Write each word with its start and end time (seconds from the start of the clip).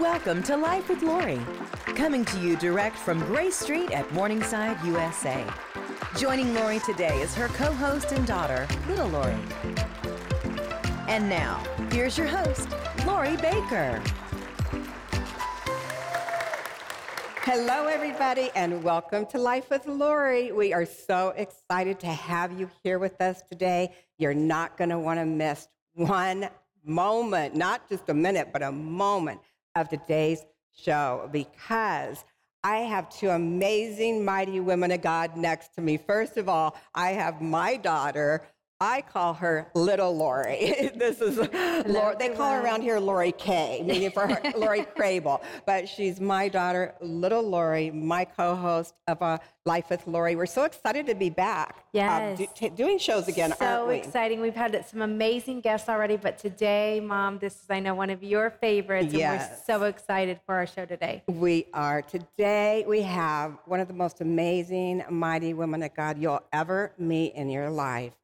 Welcome 0.00 0.42
to 0.44 0.56
Life 0.56 0.88
with 0.88 1.02
Lori, 1.02 1.38
coming 1.94 2.24
to 2.24 2.40
you 2.40 2.56
direct 2.56 2.96
from 2.96 3.18
Grace 3.26 3.54
Street 3.54 3.90
at 3.90 4.10
Morningside, 4.14 4.82
USA. 4.82 5.44
Joining 6.16 6.54
Lori 6.54 6.78
today 6.78 7.20
is 7.20 7.34
her 7.34 7.48
co 7.48 7.70
host 7.70 8.10
and 8.12 8.26
daughter, 8.26 8.66
Little 8.88 9.08
Lori. 9.08 9.36
And 11.06 11.28
now, 11.28 11.62
here's 11.92 12.16
your 12.16 12.28
host, 12.28 12.70
Lori 13.04 13.36
Bakker. 13.36 14.00
Hello, 17.42 17.86
everybody, 17.86 18.48
and 18.54 18.82
welcome 18.82 19.26
to 19.26 19.38
Life 19.38 19.68
with 19.68 19.86
Lori. 19.86 20.50
We 20.50 20.72
are 20.72 20.86
so 20.86 21.34
excited 21.36 22.00
to 22.00 22.06
have 22.06 22.58
you 22.58 22.70
here 22.82 22.98
with 22.98 23.20
us 23.20 23.42
today. 23.50 23.94
You're 24.16 24.32
not 24.32 24.78
going 24.78 24.90
to 24.90 24.98
want 24.98 25.20
to 25.20 25.26
miss 25.26 25.68
one 25.92 26.48
moment, 26.82 27.54
not 27.54 27.86
just 27.86 28.08
a 28.08 28.14
minute, 28.14 28.48
but 28.50 28.62
a 28.62 28.72
moment 28.72 29.40
of 29.74 29.88
today's 29.88 30.44
show 30.72 31.28
because 31.32 32.24
I 32.62 32.78
have 32.78 33.08
two 33.08 33.30
amazing, 33.30 34.24
mighty 34.24 34.60
women 34.60 34.90
of 34.90 35.00
God 35.00 35.36
next 35.36 35.74
to 35.74 35.80
me. 35.80 35.96
First 35.96 36.36
of 36.36 36.48
all, 36.48 36.76
I 36.94 37.10
have 37.10 37.40
my 37.40 37.76
daughter. 37.76 38.46
I 38.82 39.02
call 39.02 39.34
her 39.34 39.66
Little 39.74 40.16
Lori. 40.16 40.90
this 40.96 41.20
is 41.20 41.36
Lori. 41.36 42.14
They 42.18 42.30
call 42.30 42.50
her 42.54 42.62
around 42.62 42.80
here 42.80 42.98
Lori 42.98 43.32
K, 43.32 43.82
meaning 43.84 44.10
for 44.10 44.26
her, 44.26 44.40
Lori 44.56 44.82
Crable. 44.96 45.42
But 45.66 45.86
she's 45.86 46.18
my 46.18 46.48
daughter, 46.48 46.94
Little 47.02 47.42
Lori, 47.42 47.90
my 47.90 48.24
co-host 48.24 48.94
of 49.06 49.20
uh, 49.20 49.36
Life 49.66 49.90
with 49.90 50.06
Lori. 50.06 50.34
We're 50.34 50.46
so 50.46 50.64
excited 50.64 51.04
to 51.08 51.14
be 51.14 51.28
back. 51.28 51.76
uh, 51.78 51.82
Yes. 51.92 52.38
do- 52.38 52.46
t- 52.54 52.68
doing 52.70 52.98
shows 52.98 53.28
again, 53.28 53.52
so 53.58 53.66
aren't 53.66 53.88
we? 53.88 53.96
exciting. 53.96 54.40
We've 54.40 54.54
had 54.56 54.82
some 54.86 55.02
amazing 55.02 55.60
guests 55.60 55.90
already, 55.90 56.16
but 56.16 56.38
today, 56.38 57.00
Mom, 57.00 57.38
this 57.38 57.56
is, 57.56 57.66
I 57.68 57.80
know, 57.80 57.94
one 57.94 58.08
of 58.08 58.22
your 58.22 58.48
favorites. 58.48 59.12
Yes. 59.12 59.42
And 59.42 59.50
we're 59.50 59.80
so 59.80 59.82
excited 59.84 60.40
for 60.46 60.54
our 60.54 60.66
show 60.66 60.86
today. 60.86 61.22
We 61.26 61.66
are. 61.74 62.00
Today, 62.00 62.86
we 62.88 63.02
have 63.02 63.58
one 63.66 63.80
of 63.80 63.88
the 63.88 63.94
most 63.94 64.22
amazing, 64.22 65.04
mighty 65.10 65.52
women 65.52 65.82
of 65.82 65.94
God 65.94 66.16
you'll 66.18 66.42
ever 66.50 66.92
meet 66.96 67.34
in 67.34 67.50
your 67.50 67.68
life. 67.68 68.14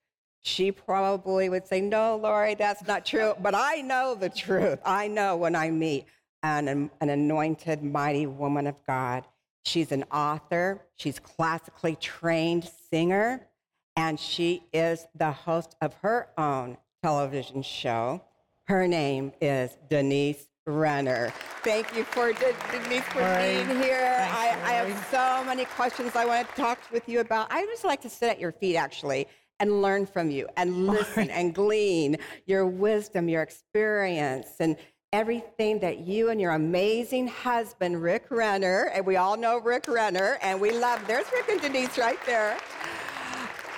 She 0.46 0.70
probably 0.70 1.48
would 1.48 1.66
say, 1.66 1.80
No, 1.80 2.16
Lori, 2.16 2.54
that's 2.54 2.86
not 2.86 3.04
true. 3.04 3.34
But 3.42 3.56
I 3.56 3.80
know 3.80 4.14
the 4.14 4.28
truth. 4.28 4.78
I 4.84 5.08
know 5.08 5.36
when 5.36 5.56
I 5.56 5.72
meet 5.72 6.06
an, 6.44 6.88
an 7.00 7.10
anointed, 7.10 7.82
mighty 7.82 8.26
woman 8.26 8.68
of 8.68 8.76
God. 8.86 9.24
She's 9.64 9.90
an 9.90 10.04
author, 10.12 10.80
she's 10.94 11.18
classically 11.18 11.96
trained 11.96 12.70
singer, 12.88 13.48
and 13.96 14.20
she 14.20 14.62
is 14.72 15.08
the 15.16 15.32
host 15.32 15.74
of 15.80 15.94
her 15.94 16.28
own 16.38 16.76
television 17.02 17.62
show. 17.62 18.22
Her 18.68 18.86
name 18.86 19.32
is 19.40 19.76
Denise 19.90 20.46
Renner. 20.64 21.32
Thank 21.64 21.92
you 21.96 22.04
for 22.04 22.32
Denise 22.32 23.02
for 23.06 23.20
Lori. 23.20 23.64
being 23.64 23.82
here. 23.82 24.14
Thanks, 24.16 24.36
I, 24.36 24.60
I 24.64 24.72
have 24.74 25.06
so 25.10 25.44
many 25.44 25.64
questions 25.64 26.14
I 26.14 26.24
want 26.24 26.48
to 26.48 26.54
talk 26.54 26.78
with 26.92 27.08
you 27.08 27.18
about. 27.18 27.48
I 27.50 27.64
just 27.66 27.84
like 27.84 28.00
to 28.02 28.08
sit 28.08 28.30
at 28.30 28.38
your 28.38 28.52
feet 28.52 28.76
actually 28.76 29.26
and 29.60 29.82
learn 29.82 30.06
from 30.06 30.30
you 30.30 30.48
and 30.56 30.86
listen 30.86 31.30
and 31.30 31.54
glean 31.54 32.16
your 32.46 32.66
wisdom, 32.66 33.28
your 33.28 33.42
experience, 33.42 34.48
and 34.60 34.76
everything 35.12 35.78
that 35.80 35.98
you 35.98 36.30
and 36.30 36.40
your 36.40 36.52
amazing 36.52 37.28
husband, 37.28 38.02
Rick 38.02 38.26
Renner, 38.30 38.90
and 38.92 39.06
we 39.06 39.16
all 39.16 39.36
know 39.36 39.58
Rick 39.58 39.86
Renner, 39.88 40.38
and 40.42 40.60
we 40.60 40.72
love, 40.72 41.06
there's 41.06 41.26
Rick 41.32 41.48
and 41.48 41.60
Denise 41.60 41.96
right 41.96 42.18
there. 42.26 42.58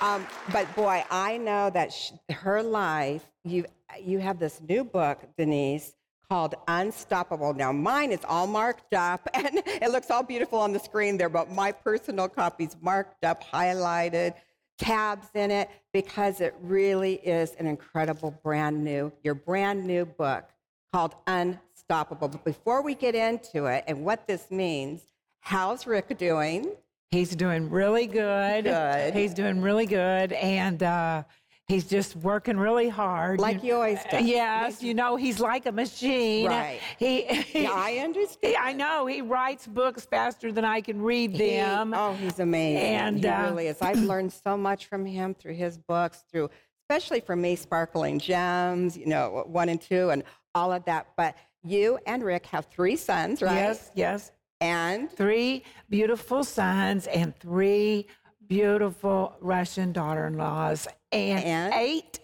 Um, 0.00 0.26
but 0.52 0.72
boy, 0.74 1.04
I 1.10 1.36
know 1.38 1.70
that 1.70 1.92
sh- 1.92 2.12
her 2.30 2.62
life, 2.62 3.22
you, 3.44 3.66
you 4.00 4.18
have 4.20 4.38
this 4.38 4.60
new 4.68 4.84
book, 4.84 5.20
Denise, 5.36 5.94
called 6.28 6.54
Unstoppable. 6.68 7.54
Now, 7.54 7.72
mine 7.72 8.12
is 8.12 8.20
all 8.28 8.46
marked 8.46 8.94
up 8.94 9.28
and 9.34 9.62
it 9.64 9.90
looks 9.90 10.10
all 10.10 10.22
beautiful 10.22 10.58
on 10.58 10.72
the 10.72 10.78
screen 10.78 11.16
there, 11.16 11.28
but 11.28 11.50
my 11.50 11.72
personal 11.72 12.28
copy's 12.28 12.76
marked 12.80 13.24
up, 13.24 13.42
highlighted, 13.42 14.34
tabs 14.78 15.28
in 15.34 15.50
it, 15.50 15.68
because 15.92 16.40
it 16.40 16.54
really 16.62 17.14
is 17.16 17.54
an 17.58 17.66
incredible 17.66 18.30
brand 18.42 18.82
new, 18.82 19.12
your 19.22 19.34
brand 19.34 19.84
new 19.86 20.04
book 20.06 20.44
called 20.92 21.14
Unstoppable. 21.26 22.28
But 22.28 22.44
before 22.44 22.82
we 22.82 22.94
get 22.94 23.14
into 23.14 23.66
it 23.66 23.84
and 23.86 24.04
what 24.04 24.26
this 24.26 24.50
means, 24.50 25.02
how's 25.40 25.86
Rick 25.86 26.16
doing? 26.16 26.72
He's 27.10 27.34
doing 27.34 27.70
really 27.70 28.06
good. 28.06 28.64
Good. 28.64 29.14
He's 29.14 29.34
doing 29.34 29.62
really 29.62 29.86
good, 29.86 30.32
and 30.32 30.82
uh, 30.82 31.24
he's 31.68 31.84
just 31.84 32.16
working 32.16 32.56
really 32.56 32.88
hard. 32.88 33.38
Like 33.40 33.62
you 33.62 33.74
always 33.74 34.00
do. 34.10 34.24
Yes, 34.24 34.82
you 34.82 34.94
know 34.94 35.16
he's 35.16 35.38
like 35.38 35.66
a 35.66 35.72
machine. 35.72 36.46
Right. 36.48 36.80
He. 36.98 37.26
Yeah, 37.54 37.70
I 37.72 37.98
understand. 37.98 38.56
I 38.58 38.72
know 38.72 39.06
he 39.06 39.20
writes 39.22 39.66
books 39.66 40.04
faster 40.04 40.50
than 40.50 40.64
I 40.64 40.80
can 40.80 41.00
read 41.02 41.32
He- 41.32 41.38
them. 41.56 41.92
oh, 41.94 42.14
he's 42.14 42.38
amazing. 42.40 42.82
And, 42.82 43.18
he 43.22 43.28
uh, 43.28 43.50
really 43.50 43.66
is. 43.68 43.76
I've 43.80 43.98
learned 43.98 44.32
so 44.32 44.56
much 44.56 44.86
from 44.86 45.04
him 45.04 45.34
through 45.34 45.54
his 45.54 45.78
books, 45.78 46.24
through 46.30 46.50
especially 46.88 47.20
for 47.20 47.36
me, 47.36 47.54
Sparkling 47.54 48.18
Gems, 48.18 48.96
you 48.96 49.06
know, 49.06 49.44
one 49.46 49.68
and 49.68 49.80
two, 49.80 50.10
and 50.10 50.22
all 50.54 50.72
of 50.72 50.84
that. 50.86 51.08
But 51.16 51.36
you 51.62 51.98
and 52.06 52.24
Rick 52.24 52.46
have 52.46 52.66
three 52.66 52.96
sons, 52.96 53.42
right? 53.42 53.54
Yes, 53.54 53.90
yes. 53.94 54.32
And 54.60 55.10
Three 55.10 55.62
beautiful 55.88 56.42
sons 56.42 57.06
and 57.06 57.36
three 57.38 58.06
beautiful 58.48 59.36
Russian 59.40 59.92
daughter-in-laws 59.92 60.88
and, 61.12 61.44
And? 61.44 61.74
eight 61.74 62.20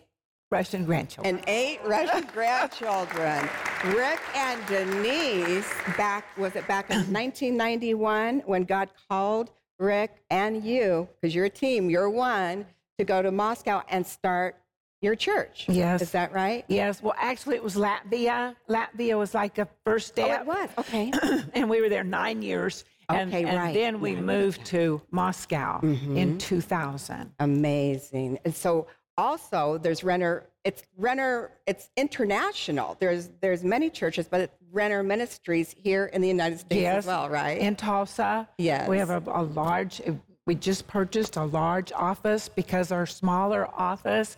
Russian 0.50 0.84
grandchildren. 0.84 1.36
and 1.36 1.44
eight 1.48 1.80
Russian 1.84 2.24
grandchildren. 2.32 3.48
Rick 3.86 4.20
and 4.36 4.64
Denise, 4.66 5.68
back 5.96 6.36
was 6.38 6.54
it 6.56 6.66
back 6.68 6.90
in 6.90 6.96
1991 7.12 8.40
when 8.46 8.64
God 8.64 8.88
called 9.08 9.50
Rick 9.78 10.22
and 10.30 10.64
you, 10.64 11.08
because 11.20 11.34
you're 11.34 11.46
a 11.46 11.50
team, 11.50 11.90
you're 11.90 12.08
one, 12.08 12.66
to 12.98 13.04
go 13.04 13.20
to 13.22 13.32
Moscow 13.32 13.82
and 13.88 14.06
start 14.06 14.56
your 15.04 15.14
church. 15.14 15.66
Yes. 15.68 16.02
Is 16.02 16.10
that 16.12 16.32
right? 16.32 16.64
Yes, 16.66 17.02
well, 17.02 17.14
actually, 17.18 17.56
it 17.56 17.62
was 17.62 17.76
Latvia. 17.76 18.56
Latvia 18.68 19.16
was 19.18 19.34
like 19.34 19.58
a 19.58 19.68
first 19.84 20.18
Oh, 20.18 20.24
step. 20.24 20.40
it 20.40 20.46
was. 20.46 20.68
Okay. 20.78 21.12
and 21.54 21.68
we 21.70 21.80
were 21.80 21.88
there 21.90 22.02
nine 22.02 22.42
years. 22.42 22.84
And, 23.10 23.28
Okay, 23.32 23.44
and 23.44 23.58
right. 23.58 23.74
then 23.74 24.00
we 24.00 24.16
moved 24.16 24.64
to 24.66 25.00
Moscow 25.10 25.78
Mm-hmm. 25.82 26.16
in 26.16 26.38
2000. 26.38 27.32
Amazing. 27.38 28.38
And 28.46 28.54
so 28.54 28.86
also 29.18 29.76
there's 29.78 30.02
Renner, 30.02 30.46
it's 30.64 30.82
Renner, 30.96 31.50
it's 31.66 31.90
international. 31.96 32.96
There's 32.98 33.28
there's 33.42 33.62
many 33.62 33.90
churches, 33.90 34.26
but 34.26 34.40
it's 34.40 34.54
Renner 34.72 35.02
Ministries 35.02 35.74
here 35.78 36.06
in 36.06 36.22
the 36.22 36.28
United 36.28 36.60
States 36.60 36.80
yes. 36.80 36.96
as 37.00 37.06
well, 37.06 37.28
right? 37.28 37.58
In 37.58 37.76
Tulsa. 37.76 38.48
Yes. 38.56 38.88
We 38.88 38.96
have 38.98 39.10
a, 39.10 39.22
a 39.26 39.42
large, 39.42 40.00
we 40.46 40.54
just 40.54 40.86
purchased 40.86 41.36
a 41.36 41.44
large 41.44 41.90
office 41.92 42.48
because 42.48 42.92
our 42.92 43.06
smaller 43.06 43.66
office 43.74 44.36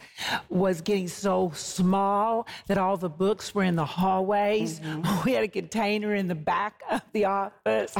was 0.48 0.80
getting 0.80 1.08
so 1.08 1.50
small 1.54 2.46
that 2.68 2.78
all 2.78 2.96
the 2.96 3.08
books 3.08 3.54
were 3.54 3.64
in 3.64 3.74
the 3.74 3.84
hallways. 3.84 4.80
Mm-hmm. 4.80 5.02
We 5.26 5.32
had 5.32 5.42
a 5.42 5.48
container 5.48 6.14
in 6.14 6.28
the 6.28 6.36
back 6.36 6.82
of 6.88 7.00
the 7.12 7.24
office. 7.24 7.94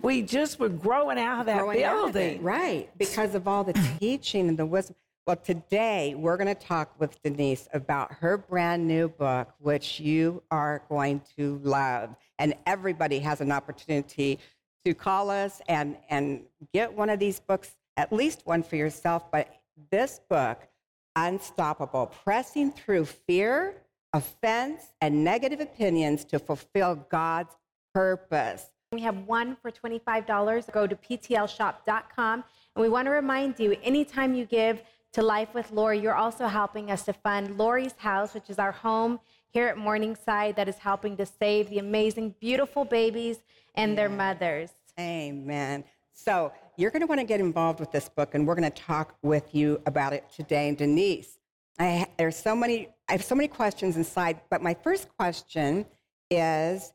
We 0.00 0.22
just 0.22 0.58
were 0.58 0.70
growing 0.70 1.18
out 1.18 1.40
of 1.40 1.46
that 1.46 1.60
Oh. 1.60 1.64
Growing 1.64 1.84
out 1.84 2.08
of 2.08 2.16
it, 2.16 2.40
building. 2.40 2.42
right, 2.42 2.88
because 2.96 3.34
of 3.34 3.46
all 3.46 3.64
the 3.64 3.74
teaching 4.00 4.48
and 4.48 4.58
the 4.58 4.64
wisdom. 4.64 4.96
Well, 5.26 5.36
today 5.36 6.14
we're 6.16 6.36
going 6.38 6.52
to 6.52 6.60
talk 6.60 6.98
with 6.98 7.20
Denise 7.22 7.68
about 7.74 8.12
her 8.14 8.38
brand 8.38 8.88
new 8.88 9.08
book, 9.08 9.52
which 9.58 10.00
you 10.00 10.42
are 10.50 10.82
going 10.88 11.20
to 11.36 11.60
love. 11.62 12.16
And 12.38 12.54
everybody 12.66 13.18
has 13.20 13.40
an 13.40 13.52
opportunity 13.52 14.38
to 14.84 14.94
call 14.94 15.30
us 15.30 15.60
and, 15.68 15.96
and 16.08 16.42
get 16.72 16.92
one 16.92 17.10
of 17.10 17.18
these 17.18 17.40
books, 17.40 17.74
at 17.96 18.12
least 18.12 18.42
one 18.44 18.62
for 18.62 18.76
yourself. 18.76 19.30
But 19.30 19.48
this 19.90 20.20
book, 20.28 20.68
Unstoppable, 21.14 22.06
pressing 22.06 22.72
through 22.72 23.04
fear, 23.04 23.74
offense, 24.14 24.82
and 25.02 25.22
negative 25.22 25.60
opinions 25.60 26.24
to 26.24 26.38
fulfill 26.38 27.06
God's 27.10 27.54
purpose. 27.92 28.64
We 28.92 29.02
have 29.02 29.18
one 29.26 29.56
for 29.60 29.70
$25. 29.70 30.72
Go 30.72 30.86
to 30.86 30.96
ptlshop.com. 30.96 32.44
And 32.74 32.82
we 32.82 32.88
want 32.88 33.06
to 33.06 33.10
remind 33.10 33.60
you 33.60 33.76
anytime 33.82 34.34
you 34.34 34.46
give 34.46 34.82
to 35.12 35.22
Life 35.22 35.52
with 35.52 35.70
Lori, 35.70 35.98
you're 35.98 36.14
also 36.14 36.46
helping 36.46 36.90
us 36.90 37.04
to 37.04 37.12
fund 37.12 37.58
Lori's 37.58 37.94
House, 37.98 38.32
which 38.32 38.48
is 38.48 38.58
our 38.58 38.72
home 38.72 39.20
here 39.50 39.66
at 39.66 39.76
Morningside 39.76 40.56
that 40.56 40.68
is 40.68 40.78
helping 40.78 41.16
to 41.18 41.26
save 41.26 41.68
the 41.68 41.78
amazing, 41.78 42.34
beautiful 42.40 42.86
babies 42.86 43.38
and 43.74 43.96
their 43.96 44.08
mothers. 44.08 44.70
Amen. 44.98 45.84
So 46.12 46.52
you're 46.76 46.90
going 46.90 47.00
to 47.00 47.06
want 47.06 47.20
to 47.20 47.26
get 47.26 47.40
involved 47.40 47.80
with 47.80 47.90
this 47.90 48.08
book, 48.08 48.34
and 48.34 48.46
we're 48.46 48.54
going 48.54 48.70
to 48.70 48.82
talk 48.82 49.16
with 49.22 49.54
you 49.54 49.80
about 49.86 50.12
it 50.12 50.24
today. 50.34 50.68
And 50.68 50.76
Denise, 50.76 51.38
I, 51.78 52.06
there's 52.18 52.36
so 52.36 52.54
many. 52.54 52.88
I 53.08 53.12
have 53.12 53.24
so 53.24 53.34
many 53.34 53.48
questions 53.48 53.96
inside, 53.96 54.40
but 54.50 54.62
my 54.62 54.74
first 54.82 55.08
question 55.16 55.86
is, 56.30 56.92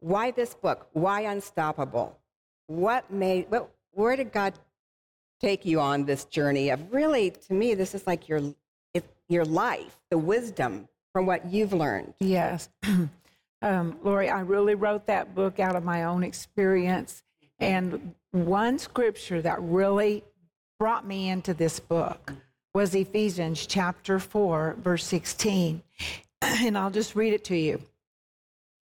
why 0.00 0.30
this 0.30 0.54
book? 0.54 0.88
Why 0.92 1.22
Unstoppable? 1.22 2.18
What 2.66 3.10
made? 3.10 3.46
What, 3.48 3.70
where 3.92 4.16
did 4.16 4.32
God 4.32 4.54
take 5.40 5.64
you 5.64 5.80
on 5.80 6.04
this 6.04 6.24
journey 6.24 6.70
of 6.70 6.92
really? 6.92 7.30
To 7.30 7.54
me, 7.54 7.74
this 7.74 7.94
is 7.94 8.06
like 8.06 8.28
your 8.28 8.40
it, 8.92 9.04
your 9.28 9.44
life, 9.44 9.98
the 10.10 10.18
wisdom 10.18 10.88
from 11.12 11.26
what 11.26 11.46
you've 11.46 11.72
learned. 11.72 12.14
Yes. 12.20 12.68
Um, 13.62 13.98
Lori, 14.02 14.28
I 14.28 14.40
really 14.40 14.74
wrote 14.74 15.06
that 15.06 15.34
book 15.34 15.58
out 15.60 15.76
of 15.76 15.84
my 15.84 16.04
own 16.04 16.22
experience. 16.22 17.22
And 17.58 18.14
one 18.32 18.78
scripture 18.78 19.40
that 19.42 19.60
really 19.62 20.24
brought 20.78 21.06
me 21.06 21.30
into 21.30 21.54
this 21.54 21.80
book 21.80 22.32
was 22.74 22.94
Ephesians 22.94 23.66
chapter 23.66 24.18
4, 24.18 24.76
verse 24.78 25.04
16. 25.04 25.82
And 26.42 26.76
I'll 26.76 26.90
just 26.90 27.16
read 27.16 27.32
it 27.32 27.44
to 27.44 27.56
you. 27.56 27.80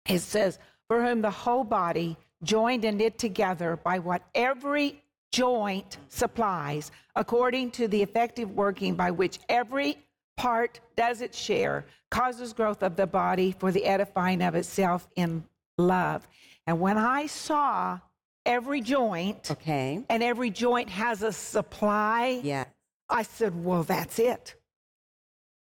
It 0.09 0.19
says, 0.19 0.59
For 0.88 1.03
whom 1.03 1.23
the 1.23 1.31
whole 1.31 1.62
body, 1.62 2.17
joined 2.43 2.85
and 2.85 2.99
knit 2.99 3.17
together 3.17 3.79
by 3.82 4.00
what 4.00 4.23
every 4.35 5.00
joint 5.32 5.99
supplies, 6.09 6.91
according 7.15 7.71
to 7.73 7.87
the 7.88 8.03
effective 8.03 8.50
working 8.50 8.97
by 8.97 9.12
which 9.12 9.38
every 9.49 9.97
part 10.37 10.81
does 10.97 11.21
its 11.21 11.39
share, 11.39 11.85
causes 12.11 12.53
growth 12.53 12.83
of 12.83 12.97
the 12.97 13.07
body 13.07 13.53
for 13.59 13.73
the 13.73 13.85
edifying 13.85 14.43
of 14.43 14.55
itself 14.55 15.09
in 15.17 15.45
love. 15.79 16.27
And 16.67 16.81
when 16.81 16.99
I 16.99 17.27
saw 17.27 18.01
every 18.47 18.81
joint, 18.81 19.51
Okay. 19.51 20.05
and 20.09 20.23
every 20.23 20.51
joint 20.51 20.91
has 20.91 21.23
a 21.23 21.33
supply, 21.33 22.41
Yeah. 22.43 22.65
I 23.09 23.23
said, 23.23 23.65
Well, 23.65 23.83
that's 23.83 24.19
it. 24.19 24.55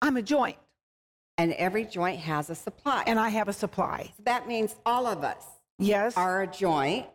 I'm 0.02 0.18
a 0.18 0.22
joint, 0.22 0.58
And 1.38 1.54
every 1.54 1.86
joint 1.86 2.19
has 2.19 2.50
a 2.50 2.56
supply. 2.56 3.04
and 3.08 3.19
I 3.19 3.30
have 3.30 3.48
a 3.48 3.54
supply. 3.54 4.12
So 4.18 4.24
that 4.24 4.48
means 4.48 4.75
all 4.86 5.06
of 5.08 5.24
us 5.24 5.44
Yes. 5.78 6.16
are 6.18 6.44
a 6.44 6.48
joint 6.48 7.08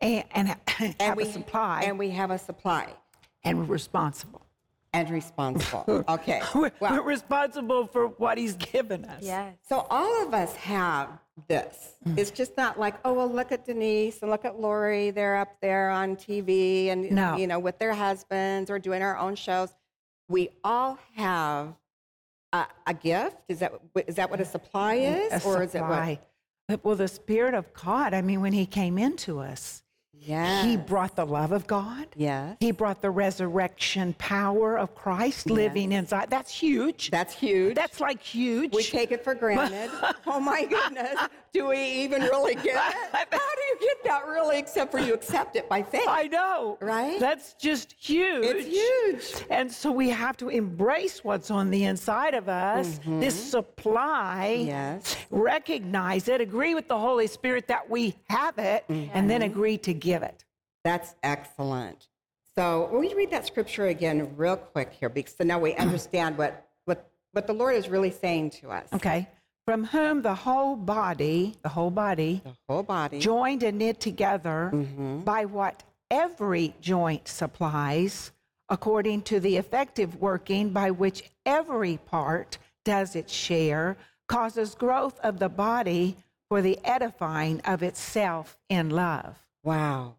and, 0.00 0.24
and 0.78 0.94
have 1.00 1.16
we 1.16 1.24
a 1.24 1.32
supply 1.32 1.82
and 1.82 1.98
we 1.98 2.10
have 2.10 2.30
a 2.30 2.38
supply 2.38 2.92
and 3.44 3.58
we're 3.58 3.64
responsible. 3.64 4.41
And 4.92 5.10
responsible. 5.10 6.04
Okay. 6.08 6.42
We're, 6.54 6.70
Well, 6.80 6.92
we're 6.92 7.02
responsible 7.02 7.86
for 7.86 8.08
what 8.08 8.36
he's 8.38 8.54
given 8.54 9.04
us. 9.04 9.22
Yes. 9.22 9.54
so 9.68 9.86
all 9.90 10.26
of 10.26 10.34
us 10.34 10.54
have 10.56 11.08
this. 11.48 11.94
Mm. 12.06 12.18
It's 12.18 12.30
just 12.30 12.56
not 12.56 12.78
like, 12.78 12.94
oh 13.04 13.12
well, 13.14 13.30
look 13.30 13.52
at 13.52 13.64
Denise 13.64 14.20
and 14.22 14.30
look 14.30 14.44
at 14.44 14.60
Lori. 14.60 15.10
They're 15.10 15.36
up 15.38 15.56
there 15.60 15.90
on 15.90 16.16
TV 16.16 16.88
and 16.88 17.10
No. 17.10 17.36
you 17.36 17.46
know 17.46 17.58
with 17.58 17.78
their 17.78 17.94
husbands 17.94 18.70
or 18.70 18.78
doing 18.78 19.02
our 19.02 19.16
own 19.16 19.34
shows. 19.34 19.70
We 20.28 20.50
all 20.64 20.98
have 21.14 21.74
a, 22.52 22.66
a 22.86 22.94
gift. 22.94 23.36
Is 23.48 23.60
that 23.60 23.72
is 24.06 24.16
that 24.16 24.30
what 24.30 24.40
a 24.40 24.44
supply 24.44 24.94
is, 24.94 25.44
A 25.44 25.48
or 25.48 25.62
is 25.62 25.74
it 25.74 25.82
what? 25.82 26.18
Well, 26.82 26.96
the 26.96 27.08
Spirit 27.08 27.54
of 27.54 27.72
God, 27.74 28.14
I 28.14 28.22
mean, 28.22 28.40
when 28.40 28.52
He 28.52 28.66
came 28.66 28.98
into 28.98 29.40
us, 29.40 29.82
Yeah. 30.24 30.64
He 30.64 30.76
brought 30.76 31.16
the 31.16 31.26
love 31.26 31.52
of 31.52 31.66
God. 31.66 32.06
Yes. 32.14 32.56
He 32.60 32.70
brought 32.70 33.02
the 33.02 33.10
resurrection 33.10 34.14
power 34.18 34.78
of 34.78 34.94
Christ 34.94 35.50
living 35.50 35.92
inside. 35.92 36.30
That's 36.30 36.52
huge. 36.52 37.10
That's 37.10 37.34
huge. 37.34 37.74
That's 37.74 38.00
like 38.00 38.22
huge. 38.22 38.74
We 38.74 38.84
take 38.84 39.10
it 39.10 39.24
for 39.24 39.34
granted. 39.34 39.90
oh 40.26 40.40
my 40.40 40.64
goodness. 40.64 41.16
Do 41.52 41.66
we 41.68 41.78
even 41.78 42.22
really 42.22 42.54
get 42.54 42.66
it? 42.66 42.74
How 43.12 43.24
do 43.28 43.62
you 43.68 43.76
get 43.80 44.04
that 44.04 44.26
really 44.26 44.58
except 44.58 44.90
for 44.90 44.98
you 44.98 45.12
accept 45.12 45.54
it 45.56 45.68
by 45.68 45.82
faith? 45.82 46.06
I 46.08 46.26
know. 46.28 46.78
Right? 46.80 47.20
That's 47.20 47.52
just 47.54 47.92
huge. 47.98 48.44
It's 48.44 48.66
huge. 49.34 49.46
And 49.50 49.70
so 49.70 49.92
we 49.92 50.08
have 50.08 50.36
to 50.38 50.48
embrace 50.48 51.22
what's 51.22 51.50
on 51.50 51.70
the 51.70 51.84
inside 51.84 52.32
of 52.34 52.48
us, 52.48 53.00
this 53.06 53.34
supply, 53.50 54.56
Mm-hmm. 54.62 54.66
Yes. 54.68 55.16
recognize 55.30 56.28
it, 56.28 56.40
agree 56.40 56.74
with 56.74 56.88
the 56.88 56.98
Holy 56.98 57.26
Spirit 57.26 57.66
that 57.68 57.88
we 57.90 58.14
have 58.28 58.56
it, 58.58 58.84
and 58.88 59.10
Mm-hmm. 59.10 59.26
then 59.28 59.42
agree 59.42 59.76
to 59.78 59.92
give 59.92 60.22
it. 60.22 60.44
That's 60.84 61.14
excellent. 61.22 62.08
So 62.56 62.88
will 62.92 63.04
you 63.04 63.16
read 63.16 63.30
that 63.30 63.46
scripture 63.46 63.86
again 63.88 64.34
real 64.36 64.56
quick 64.56 64.92
here? 64.92 65.08
Because 65.08 65.34
so 65.36 65.44
now 65.44 65.58
we 65.58 65.74
understand 65.86 66.38
what, 66.38 66.66
what, 66.86 67.10
what 67.32 67.46
the 67.46 67.52
Lord 67.52 67.74
is 67.76 67.88
really 67.88 68.10
saying 68.10 68.50
to 68.62 68.70
us. 68.70 68.88
Okay. 68.94 69.28
From 69.66 69.84
whom 69.84 70.22
the 70.22 70.34
whole 70.34 70.74
body, 70.74 71.54
the 71.62 71.68
whole 71.68 71.90
body, 71.90 72.42
The 72.44 72.56
whole 72.68 72.82
body. 72.82 73.20
joined 73.20 73.62
and 73.62 73.78
knit 73.78 74.00
together 74.00 74.70
Mm-hmm. 74.74 75.20
by 75.20 75.44
what 75.44 75.84
every 76.10 76.74
joint 76.80 77.28
supplies, 77.28 78.32
according 78.68 79.22
to 79.22 79.38
the 79.38 79.56
effective 79.56 80.20
working 80.20 80.70
by 80.70 80.90
which 80.90 81.22
every 81.46 81.96
part 81.98 82.58
does 82.84 83.14
its 83.14 83.32
share, 83.32 83.96
causes 84.28 84.74
growth 84.74 85.18
of 85.20 85.38
the 85.38 85.48
body 85.48 86.16
for 86.48 86.60
the 86.60 86.78
edifying 86.84 87.60
of 87.60 87.82
itself 87.82 88.58
in 88.68 88.90
love. 88.90 89.36
Wow. 89.62 90.16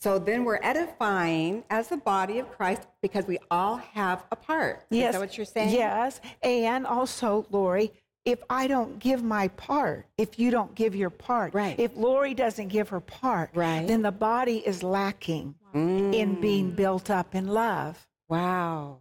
So 0.00 0.18
then 0.18 0.44
we're 0.44 0.60
edifying 0.62 1.64
as 1.70 1.88
the 1.88 1.96
body 1.96 2.38
of 2.38 2.50
Christ 2.52 2.82
because 3.02 3.26
we 3.26 3.38
all 3.50 3.76
have 3.76 4.22
a 4.30 4.36
part. 4.36 4.84
Is 4.90 5.12
that 5.12 5.20
what 5.20 5.36
you're 5.36 5.46
saying? 5.46 5.70
Yes. 5.70 6.20
And 6.42 6.86
also, 6.86 7.46
Lori, 7.50 7.90
if 8.24 8.42
I 8.48 8.66
don't 8.66 8.98
give 8.98 9.22
my 9.22 9.48
part, 9.48 10.06
if 10.16 10.38
you 10.38 10.50
don't 10.50 10.74
give 10.74 10.94
your 10.94 11.10
part, 11.10 11.52
Right. 11.52 11.78
if 11.78 11.94
Lori 11.96 12.32
doesn't 12.34 12.68
give 12.68 12.88
her 12.88 13.00
part, 13.00 13.50
Right. 13.54 13.86
then 13.86 14.02
the 14.02 14.12
body 14.12 14.66
is 14.66 14.82
lacking 14.82 15.54
mm. 15.74 16.14
in 16.14 16.40
being 16.40 16.70
built 16.70 17.10
up 17.10 17.34
in 17.34 17.48
love. 17.48 18.06
Wow. 18.28 19.00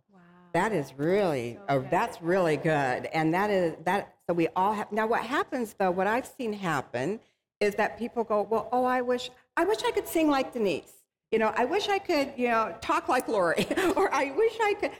That 0.53 0.71
is 0.71 0.93
really, 0.97 1.57
oh, 1.69 1.83
that's 1.89 2.21
really 2.21 2.57
good. 2.57 3.05
And 3.07 3.33
that 3.33 3.49
is, 3.49 3.75
that, 3.85 4.13
so 4.27 4.33
we 4.33 4.49
all 4.55 4.73
have, 4.73 4.91
now 4.91 5.07
what 5.07 5.21
happens 5.21 5.73
though, 5.79 5.89
what 5.89 6.05
I've 6.05 6.27
seen 6.27 6.53
happen 6.53 7.19
is 7.59 7.75
that 7.75 7.97
people 7.97 8.23
go, 8.23 8.43
well, 8.43 8.69
oh, 8.71 8.83
I 8.83 9.01
wish, 9.01 9.31
I 9.57 9.63
wish 9.63 9.79
I 9.83 9.91
could 9.91 10.07
sing 10.07 10.29
like 10.29 10.53
Denise. 10.53 10.91
You 11.31 11.39
know, 11.39 11.51
I 11.55 11.65
wish 11.65 11.89
I 11.89 11.97
could, 11.97 12.33
you 12.37 12.49
know, 12.49 12.75
talk 12.81 13.09
like 13.09 13.27
Lori, 13.27 13.65
or 13.95 14.13
I 14.13 14.31
wish 14.31 14.53
I 14.61 14.75
could. 14.79 14.91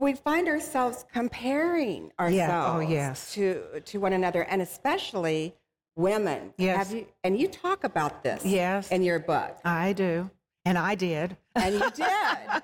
We 0.00 0.14
find 0.14 0.48
ourselves 0.48 1.04
comparing 1.12 2.10
ourselves 2.18 2.34
Yeah, 2.34 2.72
oh, 2.74 2.80
yes. 2.80 3.34
to, 3.34 3.80
to 3.84 4.00
one 4.00 4.14
another, 4.14 4.42
and 4.44 4.62
especially 4.62 5.54
women. 5.94 6.54
Yes. 6.56 6.88
Have 6.88 6.96
you, 6.96 7.06
and 7.22 7.38
you 7.38 7.46
talk 7.48 7.84
about 7.84 8.22
this 8.22 8.42
Yes. 8.44 8.90
in 8.90 9.02
your 9.02 9.18
book. 9.18 9.58
I 9.64 9.92
do. 9.92 10.30
And 10.64 10.78
I 10.78 10.94
did. 10.94 11.36
And 11.54 11.74
you 11.74 11.90
did. 11.94 12.62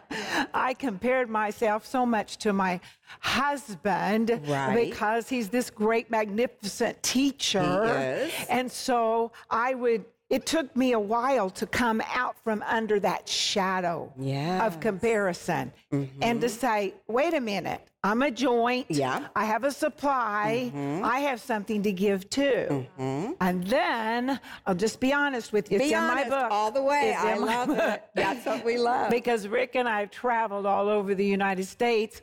I 0.55 0.75
compared 0.79 1.29
myself 1.29 1.85
so 1.87 2.07
much 2.07 2.39
to 2.39 2.55
my 2.55 2.81
husband 3.21 4.41
Right. 4.47 4.89
because 4.91 5.29
he's 5.29 5.51
this 5.51 5.69
great, 5.71 6.11
magnificent 6.11 7.03
teacher. 7.03 8.31
And 8.49 8.71
so 8.73 9.33
I 9.51 9.75
would, 9.75 10.05
it 10.29 10.45
took 10.45 10.75
me 10.77 10.93
a 10.93 10.99
while 10.99 11.51
to 11.51 11.67
come 11.67 12.03
out 12.13 12.37
from 12.43 12.63
under 12.67 12.99
that 13.01 13.29
shadow 13.29 14.13
Yes. 14.19 14.63
of 14.63 14.81
comparison 14.81 15.73
mm-hmm. 15.93 16.23
and 16.23 16.41
to 16.41 16.49
say, 16.49 16.95
wait 17.07 17.33
a 17.35 17.41
minute, 17.41 17.81
I'm 18.03 18.23
a 18.23 18.31
joint. 18.31 18.87
Yeah. 18.89 19.29
I 19.37 19.45
have 19.45 19.65
a 19.65 19.71
supply. 19.71 20.71
Mm-hmm. 20.75 21.05
I 21.05 21.21
have 21.21 21.41
something 21.41 21.83
to 21.83 21.93
give 21.93 22.29
too. 22.31 22.87
Mm-hmm. 22.99 23.33
And 23.41 23.67
then 23.67 24.41
I'll 24.67 24.75
just 24.75 25.01
be 25.01 25.13
honest 25.13 25.53
with 25.53 25.71
you. 25.71 25.79
Be 25.79 25.85
it's 25.87 25.93
in 25.93 25.99
honest 25.99 26.31
my 26.31 26.43
book. 26.43 26.51
all 26.51 26.71
the 26.71 26.83
way. 26.83 27.11
It's 27.11 27.21
I 27.21 27.37
love 27.37 27.71
it. 27.71 28.05
That's 28.15 28.47
what 28.47 28.65
we 28.65 28.79
love. 28.79 29.11
Because 29.11 29.47
Rick 29.49 29.77
and 29.77 29.89
I 29.89 30.01
have 30.01 30.11
traveled 30.11 30.67
all 30.67 30.89
over 30.89 31.15
the 31.15 31.27
United 31.27 31.65
States. 31.65 32.23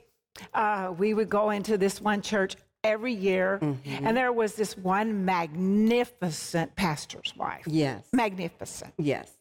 Uh, 0.54 0.94
we 0.98 1.14
would 1.14 1.30
go 1.30 1.52
into 1.52 1.78
this 1.78 2.02
one 2.02 2.22
church 2.22 2.56
every 2.84 3.14
year, 3.14 3.60
Mm-hmm. 3.62 4.08
and 4.08 4.16
there 4.18 4.32
was 4.34 4.56
this 4.56 4.78
one 4.78 5.26
magnificent 5.26 6.76
pastor's 6.76 7.34
wife. 7.38 7.64
Yes. 7.68 8.04
Magnificent. 8.14 8.94
Yes. 8.98 9.32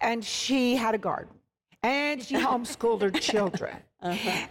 And 0.00 0.24
she 0.24 0.76
had 0.76 0.94
a 0.94 0.98
garden, 0.98 1.34
and 1.82 2.22
she 2.22 2.34
homeschooled 2.48 3.00
her 3.02 3.10
children. 3.10 3.76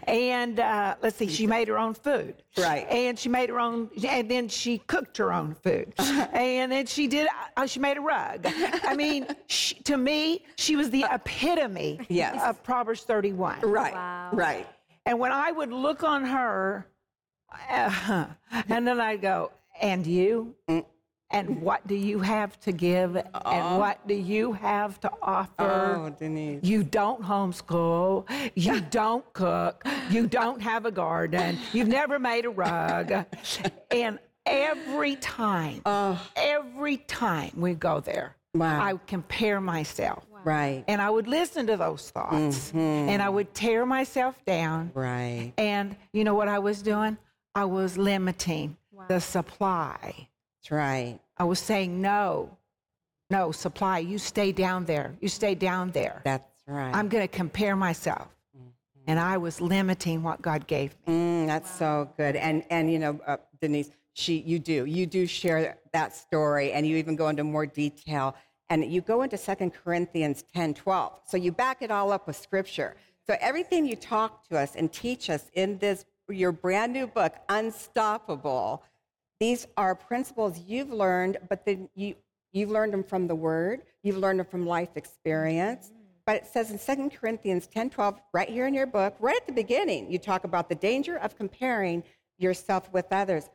And 0.07 0.59
uh, 0.59 0.95
let's 1.03 1.15
see, 1.15 1.27
she 1.27 1.45
made 1.45 1.67
her 1.67 1.77
own 1.77 1.93
food. 1.93 2.41
Right. 2.57 2.87
And 2.89 3.17
she 3.19 3.29
made 3.29 3.49
her 3.49 3.59
own, 3.59 3.89
and 4.07 4.29
then 4.29 4.47
she 4.49 4.79
cooked 4.79 5.15
her 5.17 5.31
own 5.31 5.53
food. 5.53 5.93
and 5.99 6.71
then 6.71 6.87
she 6.87 7.07
did, 7.07 7.27
uh, 7.55 7.67
she 7.67 7.79
made 7.79 7.97
a 7.97 8.01
rug. 8.01 8.47
I 8.83 8.95
mean, 8.95 9.27
she, 9.47 9.75
to 9.83 9.95
me, 9.95 10.43
she 10.57 10.75
was 10.75 10.89
the 10.89 11.05
epitome 11.11 11.99
Yes. 12.09 12.41
of 12.43 12.63
Proverbs 12.63 13.01
31. 13.03 13.61
Right. 13.61 13.93
Wow. 13.93 14.29
Right. 14.33 14.67
And 15.05 15.19
when 15.19 15.31
I 15.31 15.51
would 15.51 15.71
look 15.71 16.03
on 16.03 16.25
her, 16.25 16.87
uh, 17.69 18.25
and 18.69 18.87
then 18.87 18.99
I'd 18.99 19.21
go, 19.21 19.51
and 19.81 20.05
you? 20.05 20.55
And 21.31 21.61
what 21.61 21.85
do 21.87 21.95
you 21.95 22.19
have 22.19 22.59
to 22.59 22.71
give? 22.71 23.15
And 23.15 23.79
what 23.79 24.07
do 24.07 24.13
you 24.13 24.53
have 24.53 24.99
to 24.99 25.11
offer? 25.19 25.95
Oh, 25.97 26.09
Denise. 26.11 26.63
You 26.63 26.83
don't 26.83 27.23
homeschool. 27.23 28.29
You 28.53 28.81
don't 28.91 29.25
cook. 29.33 29.83
You 30.11 30.27
don't 30.27 30.61
have 30.61 30.85
a 30.85 30.91
garden. 30.91 31.57
You've 31.73 31.87
never 31.87 32.19
made 32.19 32.45
a 32.45 32.51
rug. 32.51 33.25
And 33.89 34.19
every 34.45 35.15
time, 35.15 35.81
every 36.35 36.97
time 36.97 37.51
we 37.55 37.73
go 37.73 37.99
there, 37.99 38.35
Wow. 38.55 38.83
I 38.83 38.93
would 38.93 39.07
compare 39.07 39.59
myself. 39.59 40.27
Right. 40.43 40.83
And 40.87 41.01
I 41.01 41.09
would 41.09 41.27
listen 41.27 41.65
to 41.67 41.77
those 41.77 42.11
thoughts. 42.11 42.71
And 42.75 43.21
I 43.21 43.29
would 43.29 43.51
tear 43.55 43.85
myself 43.85 44.35
down. 44.45 44.91
Right. 44.93 45.53
And 45.57 45.95
you 46.11 46.23
know 46.23 46.35
what 46.35 46.47
I 46.47 46.59
was 46.59 46.83
doing? 46.83 47.17
I 47.55 47.65
was 47.65 47.97
limiting 47.97 48.77
the 49.07 49.19
supply. 49.19 50.27
That's 50.59 50.71
right. 50.71 51.19
I 51.37 51.43
was 51.43 51.59
saying, 51.59 52.01
no, 52.01 52.57
no, 53.29 53.51
supply, 53.51 53.99
you 53.99 54.17
stay 54.17 54.51
down 54.51 54.85
there. 54.85 55.15
You 55.19 55.29
stay 55.29 55.55
down 55.55 55.91
there. 55.91 56.21
That's 56.23 56.61
right. 56.67 56.93
I'm 56.93 57.09
going 57.09 57.27
to 57.27 57.33
compare 57.33 57.75
myself. 57.75 58.27
And 59.05 59.19
I 59.19 59.37
was 59.37 59.59
limiting 59.59 60.23
what 60.23 60.41
God 60.41 60.65
gave 60.65 60.95
me. 61.05 61.13
Mm, 61.13 61.47
that's 61.47 61.69
so 61.69 62.09
good. 62.15 62.37
And 62.37 62.63
and 62.69 62.89
you 62.89 62.99
know, 62.99 63.19
uh, 63.27 63.35
Denise, 63.59 63.91
she, 64.13 64.37
you 64.37 64.59
do. 64.59 64.85
You 64.85 65.05
do 65.05 65.25
share 65.25 65.77
that 65.91 66.15
story, 66.15 66.71
and 66.71 66.87
you 66.87 66.95
even 66.95 67.17
go 67.17 67.27
into 67.27 67.43
more 67.43 67.65
detail. 67.65 68.35
And 68.69 68.85
you 68.85 69.01
go 69.01 69.23
into 69.23 69.37
2 69.37 69.71
Corinthians 69.71 70.43
10 70.53 70.73
12. 70.75 71.19
So 71.27 71.35
you 71.35 71.51
back 71.51 71.81
it 71.81 71.91
all 71.91 72.11
up 72.13 72.27
with 72.27 72.37
scripture. 72.37 72.95
So 73.27 73.35
everything 73.39 73.85
you 73.85 73.95
talk 73.95 74.47
to 74.49 74.57
us 74.57 74.75
and 74.75 74.91
teach 74.91 75.29
us 75.29 75.49
in 75.53 75.77
this, 75.79 76.05
your 76.29 76.51
brand 76.51 76.93
new 76.93 77.07
book, 77.07 77.35
Unstoppable, 77.49 78.83
these 79.39 79.67
are 79.75 79.95
principles 79.95 80.59
you've 80.67 80.91
learned, 80.91 81.37
but 81.49 81.65
then 81.65 81.89
you, 81.95 82.15
you've 82.51 82.69
learned 82.69 82.93
them 82.93 83.03
from 83.03 83.27
the 83.27 83.35
Word, 83.35 83.81
you've 84.01 84.17
learned 84.17 84.39
them 84.39 84.45
from 84.45 84.65
life 84.65 84.95
experience. 84.95 85.87
Mm-hmm. 85.87 85.99
But 86.25 86.35
it 86.37 86.47
says 86.47 86.71
in 86.71 87.09
2 87.09 87.09
Corinthians 87.17 87.67
10 87.67 87.89
12, 87.89 88.21
right 88.33 88.47
here 88.47 88.67
in 88.67 88.73
your 88.73 88.85
book, 88.85 89.15
right 89.19 89.35
at 89.35 89.45
the 89.45 89.53
beginning, 89.53 90.09
you 90.09 90.17
talk 90.17 90.45
about 90.45 90.69
the 90.69 90.75
danger 90.75 91.17
of 91.17 91.35
comparing 91.35 92.03
yourself 92.37 92.91
with 92.93 93.07
others. 93.11 93.49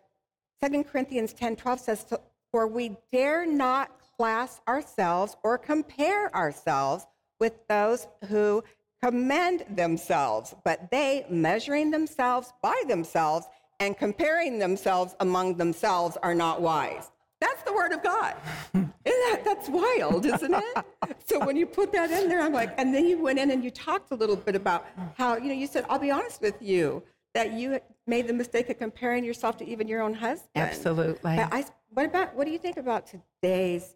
2 0.63 0.85
Corinthians 0.85 1.33
10 1.33 1.57
12 1.57 1.81
says, 1.81 2.07
For 2.51 2.67
we 2.67 2.97
dare 3.11 3.47
not 3.47 3.91
class 4.19 4.61
ourselves 4.69 5.37
or 5.43 5.57
compare 5.57 6.35
ourselves 6.35 7.07
with 7.41 7.67
those 7.69 8.07
who 8.27 8.63
commend 9.03 9.65
themselves, 9.71 10.55
but 10.65 10.91
they, 10.91 11.27
measuring 11.31 11.91
themselves 11.91 12.53
by 12.63 12.81
themselves 12.89 13.47
and 13.81 13.97
comparing 13.97 14.59
themselves 14.59 15.15
among 15.21 15.57
themselves, 15.57 16.17
are 16.23 16.35
not 16.35 16.61
wise. 16.61 17.13
That's 17.41 17.63
the 17.63 17.73
word 17.73 17.93
of 17.93 18.03
God. 18.03 18.35
Isn't 18.75 18.95
that, 19.05 19.43
that's 19.45 19.69
wild, 19.69 20.27
isn't 20.27 20.53
it? 20.53 20.85
so 21.25 21.45
when 21.47 21.57
you 21.57 21.65
put 21.65 21.93
that 21.93 22.11
in 22.11 22.29
there, 22.29 22.41
I'm 22.41 22.53
like, 22.53 22.75
and 22.79 22.93
then 22.93 23.07
you 23.07 23.23
went 23.23 23.39
in 23.39 23.51
and 23.53 23.63
you 23.63 23.71
talked 23.71 24.11
a 24.11 24.15
little 24.15 24.37
bit 24.37 24.57
about 24.57 24.87
how, 25.17 25.37
you 25.37 25.45
know, 25.45 25.55
you 25.55 25.67
said, 25.67 25.87
I'll 25.89 26.01
be 26.01 26.11
honest 26.11 26.43
with 26.43 26.61
you, 26.61 27.03
that 27.35 27.53
you 27.53 27.81
made 28.07 28.27
the 28.27 28.33
mistake 28.33 28.69
of 28.71 28.79
comparing 28.79 29.25
yourself 29.25 29.57
to 29.59 29.67
even 29.67 29.87
your 29.87 30.03
own 30.03 30.15
husband. 30.15 30.51
Absolutely. 30.57 31.37
But 31.37 31.49
I, 31.53 31.65
what 31.91 32.07
about, 32.07 32.35
what 32.35 32.45
do 32.45 32.51
you 32.51 32.59
think 32.59 32.77
about 32.77 33.07
today's 33.07 33.95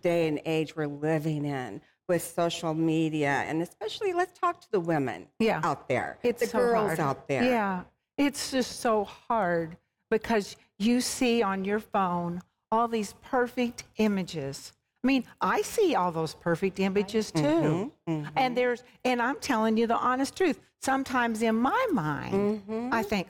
day 0.00 0.28
and 0.28 0.40
age 0.46 0.74
we're 0.74 0.86
living 0.86 1.44
in 1.44 1.80
with 2.10 2.22
social 2.22 2.74
media? 2.74 3.44
And 3.46 3.62
especially, 3.62 4.12
let's 4.12 4.36
talk 4.38 4.60
to 4.62 4.70
the 4.70 4.80
women 4.80 5.28
Yeah. 5.38 5.60
out 5.64 5.88
there, 5.88 6.18
It's 6.22 6.40
the 6.42 6.48
so 6.48 6.58
girls 6.58 6.88
hard. 6.98 7.00
out 7.00 7.28
there. 7.28 7.44
Yeah, 7.44 7.84
it's 8.18 8.50
just 8.50 8.80
so 8.80 9.04
hard 9.04 9.76
because 10.10 10.56
you 10.78 11.00
see 11.00 11.40
on 11.42 11.64
your 11.64 11.78
phone 11.80 12.42
all 12.72 12.88
these 12.88 13.14
perfect 13.22 13.84
images. 13.98 14.72
I 15.02 15.06
mean, 15.06 15.24
I 15.40 15.62
see 15.62 15.94
all 15.94 16.12
those 16.12 16.34
perfect 16.34 16.78
images 16.80 17.30
too. 17.30 17.90
Mm-hmm, 18.08 18.26
And 18.36 18.56
there's 18.56 18.82
and 19.04 19.22
I'm 19.22 19.38
telling 19.40 19.76
you 19.78 19.86
the 19.86 19.96
honest 19.96 20.36
truth. 20.36 20.58
Sometimes 20.82 21.42
in 21.42 21.54
my 21.56 21.86
mind, 21.92 22.34
Mm-hmm. 22.34 22.88
I 22.92 23.02
think 23.02 23.28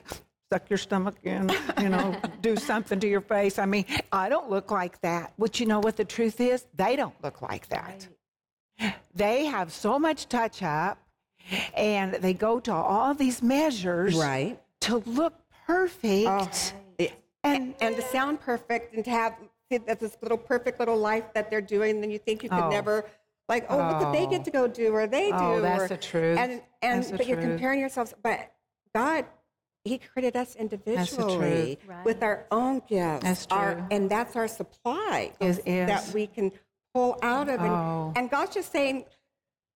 suck 0.51 0.69
your 0.69 0.77
stomach 0.77 1.15
in, 1.23 1.49
you 1.79 1.87
know, 1.89 2.13
do 2.41 2.57
something 2.57 2.99
to 2.99 3.07
your 3.07 3.21
face. 3.21 3.57
I 3.57 3.65
mean, 3.65 3.85
I 4.11 4.27
don't 4.27 4.49
look 4.49 4.69
like 4.69 4.99
that. 5.01 5.33
But 5.39 5.59
you 5.61 5.65
know 5.65 5.79
what 5.79 5.95
the 5.95 6.03
truth 6.03 6.41
is? 6.41 6.65
They 6.75 6.95
don't 6.97 7.15
look 7.23 7.41
like 7.41 7.69
that. 7.69 8.07
They 9.13 9.45
have 9.45 9.71
so 9.71 9.99
much 9.99 10.27
touch 10.29 10.63
up 10.63 10.97
and 11.75 12.13
they 12.15 12.33
go 12.33 12.59
to 12.61 12.73
all 12.73 13.13
these 13.13 13.41
measures 13.41 14.15
Right. 14.15 14.59
to 14.81 14.97
look 15.05 15.33
perfect. 15.67 16.27
Uh-huh. 16.27 16.45
Oh, 16.45 16.93
it- 16.97 17.13
And 17.43 17.75
and 17.81 17.95
to 17.95 18.01
sound 18.01 18.39
perfect 18.41 18.93
and 18.95 19.03
to 19.05 19.11
have 19.11 19.35
see 19.69 19.77
that 19.79 19.99
this 19.99 20.17
little 20.21 20.37
perfect 20.37 20.79
little 20.79 20.97
life 20.97 21.25
that 21.33 21.49
they're 21.49 21.61
doing, 21.61 22.01
then 22.01 22.11
you 22.11 22.19
think 22.19 22.43
you 22.43 22.49
could 22.49 22.59
Oh. 22.59 22.69
never, 22.69 23.05
like, 23.49 23.65
oh, 23.69 23.77
what 23.77 23.99
did 23.99 24.13
they 24.13 24.27
get 24.29 24.41
oh. 24.41 24.43
to 24.43 24.51
go 24.51 24.67
do 24.67 24.93
or 24.93 25.07
they 25.07 25.31
oh, 25.31 25.37
do? 25.37 25.43
Oh, 25.45 25.61
that's 25.61 25.83
or- 25.83 25.87
the 25.87 25.97
truth. 25.97 26.37
And 26.37 26.51
and 26.81 26.99
That's 26.99 27.11
the 27.11 27.17
but 27.17 27.27
you're 27.27 27.37
truth. 27.37 27.49
comparing 27.49 27.79
yourselves. 27.79 28.13
But 28.21 28.51
God, 28.93 29.25
He 29.83 29.97
created 29.97 30.35
us 30.37 30.55
individually 30.55 31.79
truth. 31.83 32.05
with 32.05 32.21
our 32.21 32.45
own 32.51 32.81
gifts. 32.87 33.23
That's 33.23 33.47
our- 33.49 33.73
true. 33.75 33.87
and 33.89 34.09
that's 34.11 34.35
our 34.35 34.47
supply 34.47 35.31
Is- 35.39 35.57
is. 35.65 35.87
that 35.87 36.13
we 36.13 36.27
can 36.27 36.51
pull 36.93 37.17
out 37.21 37.49
of. 37.49 37.59
And, 37.61 37.71
Oh. 37.71 38.13
and 38.15 38.29
God's 38.29 38.53
just 38.53 38.71
saying. 38.71 39.05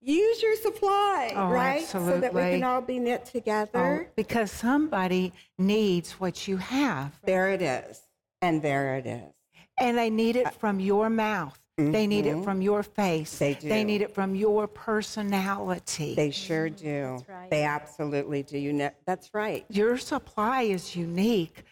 Use 0.01 0.43
your 0.43 0.55
supply, 0.57 1.34
Oh, 1.36 1.50
right? 1.50 1.84
So 1.84 2.19
that 2.19 2.31
we 2.31 2.41
can 2.41 2.63
all 2.63 2.79
be 2.81 3.00
knit 3.00 3.24
Oh, 3.25 3.29
together. 3.31 4.12
because 4.15 4.51
somebody 4.51 5.34
needs 5.57 6.19
what 6.19 6.48
you 6.48 6.57
have, 6.57 7.19
There 7.24 7.50
it 7.50 7.63
is. 7.63 8.01
And 8.39 8.62
there 8.62 8.98
it 8.98 9.07
is. 9.07 9.34
and 9.79 9.98
they 9.98 10.12
need 10.12 10.36
it 10.36 10.45
uh, 10.45 10.51
from 10.51 10.79
your 10.79 11.10
mouth. 11.10 11.57
They 11.77 12.07
need 12.07 12.25
it 12.25 12.36
mm-hmm. 12.36 12.43
from 12.43 12.62
your 12.62 12.84
face. 12.84 13.38
They 13.38 13.55
do. 13.55 13.67
They 13.67 13.84
need 13.84 14.01
it 14.01 14.13
from 14.13 14.34
your 14.36 14.67
personality. 14.67 16.15
They 16.15 16.31
sure 16.31 16.69
mm-hmm. 16.69 16.86
do. 16.86 17.25
right. 17.27 17.50
They 17.50 17.63
absolutely 17.63 18.43
do. 18.43 18.57
You 18.57 18.74
know, 18.74 18.91
that's 19.05 19.34
right. 19.34 19.65
your 19.69 19.98
supply 19.98 20.63
is 20.63 20.95
unique. 20.95 21.63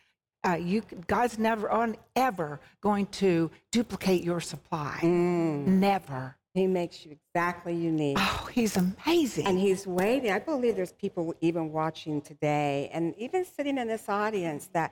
Uh, 0.45 0.55
you, 0.55 0.81
God's 1.07 1.39
never 1.39 1.69
on 1.69 1.95
ever 2.15 2.59
going 2.81 3.05
to 3.07 3.49
duplicate 3.71 4.23
your 4.23 4.41
supply. 4.41 4.99
Never. 5.03 6.35
He 6.53 6.67
makes 6.67 7.05
you 7.05 7.17
exactly 7.33 7.73
unique. 7.73 8.17
Oh, 8.19 8.49
He's 8.51 8.77
amazing. 8.77 9.47
And 9.47 9.57
he's 9.57 9.87
waiting. 9.87 10.31
I 10.31 10.39
believe 10.39 10.75
there's 10.75 10.91
people 10.93 11.33
even 11.41 11.71
watching 11.71 12.21
today 12.21 12.89
and 12.93 13.15
even 13.17 13.43
sitting 13.45 13.77
in 13.77 13.87
this 13.87 14.07
audience 14.07 14.67
that 14.73 14.91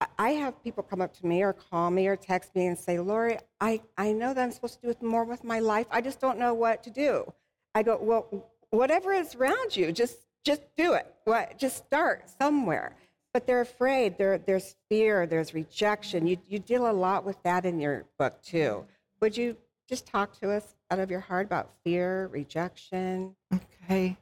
I- 0.00 0.06
I 0.18 0.30
have 0.32 0.62
people 0.62 0.82
come 0.82 1.00
up 1.00 1.12
to 1.14 1.26
me 1.26 1.42
or 1.42 1.52
call 1.54 1.90
me 1.90 2.06
or 2.06 2.14
text 2.16 2.54
me 2.54 2.66
and 2.66 2.78
say, 2.78 2.98
Lori, 3.00 3.38
I, 3.60 3.80
I 3.96 4.12
know 4.12 4.32
that 4.34 4.42
I'm 4.42 4.52
supposed 4.52 4.80
to 4.82 4.94
do 4.94 5.06
more 5.06 5.24
with 5.24 5.42
my 5.42 5.58
life. 5.58 5.86
I 5.90 6.00
just 6.02 6.20
don't 6.20 6.38
know 6.38 6.54
what 6.54 6.82
to 6.84 6.90
do. 6.90 7.32
I 7.74 7.82
go, 7.82 7.98
well, 8.00 8.50
whatever 8.70 9.12
is 9.12 9.34
around 9.34 9.76
you, 9.76 9.90
just 9.90 10.18
just 10.44 10.62
do 10.76 10.92
it. 10.94 11.06
What, 11.24 11.56
just 11.56 11.76
start 11.86 12.28
somewhere. 12.40 12.96
But 13.32 13.46
they're 13.46 13.62
afraid. 13.62 14.18
There, 14.18 14.38
there's 14.38 14.76
fear. 14.88 15.26
There's 15.26 15.54
rejection. 15.54 16.26
You, 16.26 16.36
you 16.48 16.58
deal 16.58 16.90
a 16.90 16.92
lot 16.92 17.24
with 17.24 17.42
that 17.44 17.64
in 17.64 17.80
your 17.80 18.04
book 18.18 18.42
too. 18.42 18.84
Would 19.20 19.36
you 19.36 19.56
just 19.88 20.06
talk 20.06 20.38
to 20.40 20.50
us 20.50 20.74
out 20.90 20.98
of 20.98 21.10
your 21.10 21.20
heart 21.20 21.46
about 21.46 21.70
fear, 21.84 22.28
rejection? 22.28 23.34
Okay. 23.54 24.16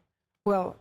Well, 0.44 0.76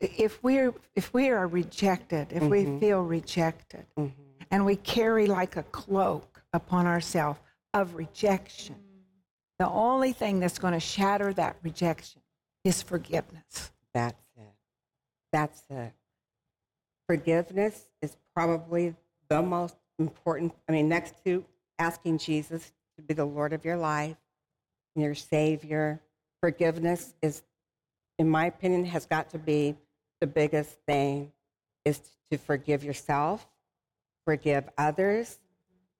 if 0.00 0.42
we're 0.42 0.74
if 0.96 1.14
we 1.14 1.30
are 1.30 1.46
rejected, 1.46 2.32
if 2.32 2.42
we 2.42 2.64
mm-hmm. 2.64 2.78
feel 2.80 3.02
rejected, 3.02 3.86
mm-hmm. 3.96 4.10
and 4.50 4.66
we 4.66 4.76
carry 4.76 5.26
like 5.26 5.56
a 5.56 5.62
cloak 5.64 6.42
upon 6.52 6.86
ourselves 6.86 7.38
of 7.72 7.94
rejection, 7.94 8.74
mm. 8.74 9.58
the 9.58 9.68
only 9.68 10.12
thing 10.12 10.40
that's 10.40 10.58
going 10.58 10.74
to 10.74 10.80
shatter 10.80 11.32
that 11.34 11.56
rejection 11.62 12.20
is 12.64 12.82
forgiveness. 12.82 13.70
That's 13.94 14.22
it. 14.36 14.54
That's 15.32 15.62
it. 15.70 15.92
Forgiveness 17.12 17.88
is 18.00 18.16
probably 18.34 18.94
the 19.28 19.42
most 19.42 19.76
important. 19.98 20.54
I 20.66 20.72
mean, 20.72 20.88
next 20.88 21.22
to 21.26 21.44
asking 21.78 22.16
Jesus 22.16 22.72
to 22.96 23.02
be 23.02 23.12
the 23.12 23.26
Lord 23.26 23.52
of 23.52 23.66
your 23.66 23.76
life, 23.76 24.16
and 24.94 25.04
your 25.04 25.14
Savior, 25.14 26.00
forgiveness 26.40 27.12
is, 27.20 27.42
in 28.18 28.30
my 28.30 28.46
opinion, 28.46 28.86
has 28.86 29.04
got 29.04 29.28
to 29.28 29.38
be 29.38 29.76
the 30.22 30.26
biggest 30.26 30.70
thing 30.86 31.30
is 31.84 32.00
to 32.30 32.38
forgive 32.38 32.82
yourself, 32.82 33.46
forgive 34.24 34.70
others, 34.78 35.38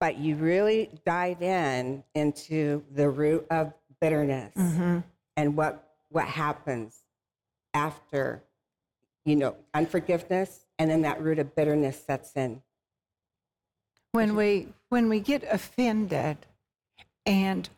but 0.00 0.16
you 0.16 0.36
really 0.36 0.88
dive 1.04 1.42
in 1.42 2.04
into 2.14 2.82
the 2.90 3.10
root 3.10 3.46
of 3.50 3.74
bitterness 4.00 4.54
mm-hmm. 4.56 5.00
and 5.36 5.56
what 5.58 5.90
what 6.08 6.24
happens 6.24 7.00
after 7.74 8.42
you 9.24 9.36
know 9.36 9.56
unforgiveness 9.74 10.66
and 10.78 10.90
then 10.90 11.02
that 11.02 11.20
root 11.22 11.38
of 11.38 11.54
bitterness 11.54 12.02
sets 12.02 12.32
in. 12.36 12.62
When 14.12 14.36
we 14.36 14.68
when 14.88 15.08
we 15.08 15.20
get 15.20 15.44
offended 15.44 16.38
and 17.24 17.68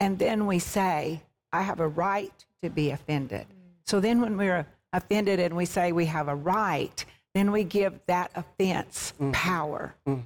and 0.00 0.18
then 0.18 0.46
we 0.46 0.58
say 0.58 1.22
i 1.52 1.62
have 1.62 1.80
a 1.80 1.88
right 1.88 2.44
to 2.62 2.70
be 2.70 2.90
offended. 2.90 3.46
So 3.84 4.00
then 4.00 4.20
when 4.20 4.36
we're 4.36 4.66
offended 4.92 5.38
and 5.38 5.56
we 5.56 5.64
say 5.66 5.92
we 5.92 6.06
have 6.06 6.28
a 6.28 6.34
right 6.34 7.04
then 7.34 7.52
we 7.52 7.64
give 7.64 8.00
that 8.06 8.30
offense 8.34 9.12
mm-hmm. 9.20 9.32
power. 9.32 9.94
Mm-hmm. 10.08 10.22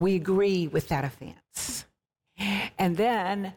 We 0.00 0.16
agree 0.16 0.66
with 0.66 0.88
that 0.88 1.04
offense. 1.04 1.84
And 2.78 2.96
then 2.96 3.52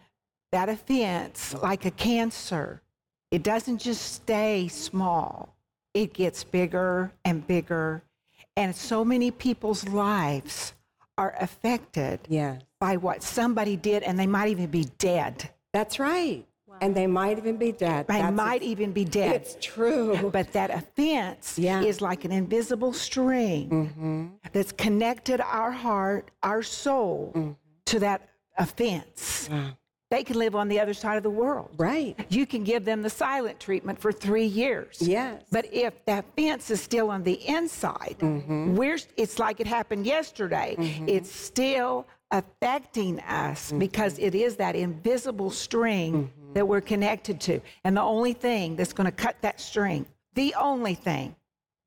that 0.51 0.69
offense 0.69 1.55
like 1.63 1.85
a 1.85 1.91
cancer 1.91 2.81
it 3.31 3.41
doesn't 3.41 3.79
just 3.79 4.13
stay 4.13 4.67
small 4.67 5.55
it 5.93 6.13
gets 6.13 6.43
bigger 6.43 7.11
and 7.25 7.45
bigger 7.47 8.03
and 8.55 8.75
so 8.75 9.03
many 9.03 9.31
people's 9.31 9.87
lives 9.87 10.73
are 11.17 11.35
affected 11.39 12.19
yeah 12.27 12.57
by 12.79 12.97
what 12.97 13.23
somebody 13.23 13.77
did, 13.77 14.03
and 14.03 14.19
they 14.19 14.27
might 14.27 14.49
even 14.49 14.67
be 14.67 14.83
dead. 14.97 15.49
that's 15.71 15.99
right 15.99 16.45
and 16.81 16.95
they 16.95 17.07
might 17.07 17.37
even 17.37 17.57
be 17.57 17.71
dead 17.71 18.07
They 18.07 18.15
That's- 18.15 18.33
might 18.33 18.63
even 18.63 18.91
be 18.91 19.05
dead. 19.05 19.35
it's 19.35 19.57
true 19.61 20.29
But 20.33 20.51
that 20.53 20.69
offense 20.71 21.57
Yeah. 21.57 21.81
is 21.81 22.01
like 22.01 22.25
an 22.25 22.31
invisible 22.31 22.93
string 22.93 23.69
mm-hmm. 23.69 24.27
that's 24.51 24.71
connected 24.71 25.39
our 25.41 25.71
heart, 25.71 26.31
our 26.41 26.63
soul 26.63 27.31
mm-hmm. 27.35 27.51
to 27.85 27.99
that 27.99 28.29
offense. 28.57 29.49
They 30.13 30.23
can 30.23 30.37
live 30.37 30.55
on 30.55 30.67
the 30.67 30.79
other 30.79 30.93
side 30.93 31.17
of 31.17 31.23
the 31.23 31.29
world. 31.43 31.71
Right. 31.77 32.15
You 32.29 32.45
can 32.45 32.63
give 32.63 32.85
them 32.85 33.01
the 33.01 33.09
silent 33.09 33.59
treatment 33.59 33.97
for 33.99 34.11
three 34.11 34.45
years. 34.45 34.97
Yes. 35.01 35.41
But 35.51 35.65
if 35.73 36.05
that 36.05 36.23
fence 36.35 36.69
is 36.69 36.79
still 36.81 37.09
on 37.09 37.23
the 37.23 37.39
inside, 37.57 38.17
Mm-hmm. 38.19 38.75
we're, 38.75 38.99
it's 39.17 39.39
like 39.39 39.59
it 39.59 39.65
happened 39.65 40.05
yesterday. 40.05 40.75
It's 41.07 41.31
still 41.31 42.05
affecting 42.29 43.19
us 43.21 43.69
Mm-hmm. 43.69 43.79
because 43.79 44.19
it 44.19 44.35
is 44.35 44.55
that 44.57 44.75
invisible 44.75 45.49
string 45.49 46.31
that 46.53 46.67
we're 46.67 46.81
connected 46.81 47.41
to. 47.41 47.59
And 47.83 47.97
the 47.97 48.01
only 48.03 48.33
thing 48.33 48.75
that's 48.75 48.93
going 48.93 49.05
to 49.05 49.11
cut 49.25 49.35
that 49.41 49.59
string, 49.59 50.05
the 50.35 50.53
only 50.59 50.93
thing, 50.93 51.35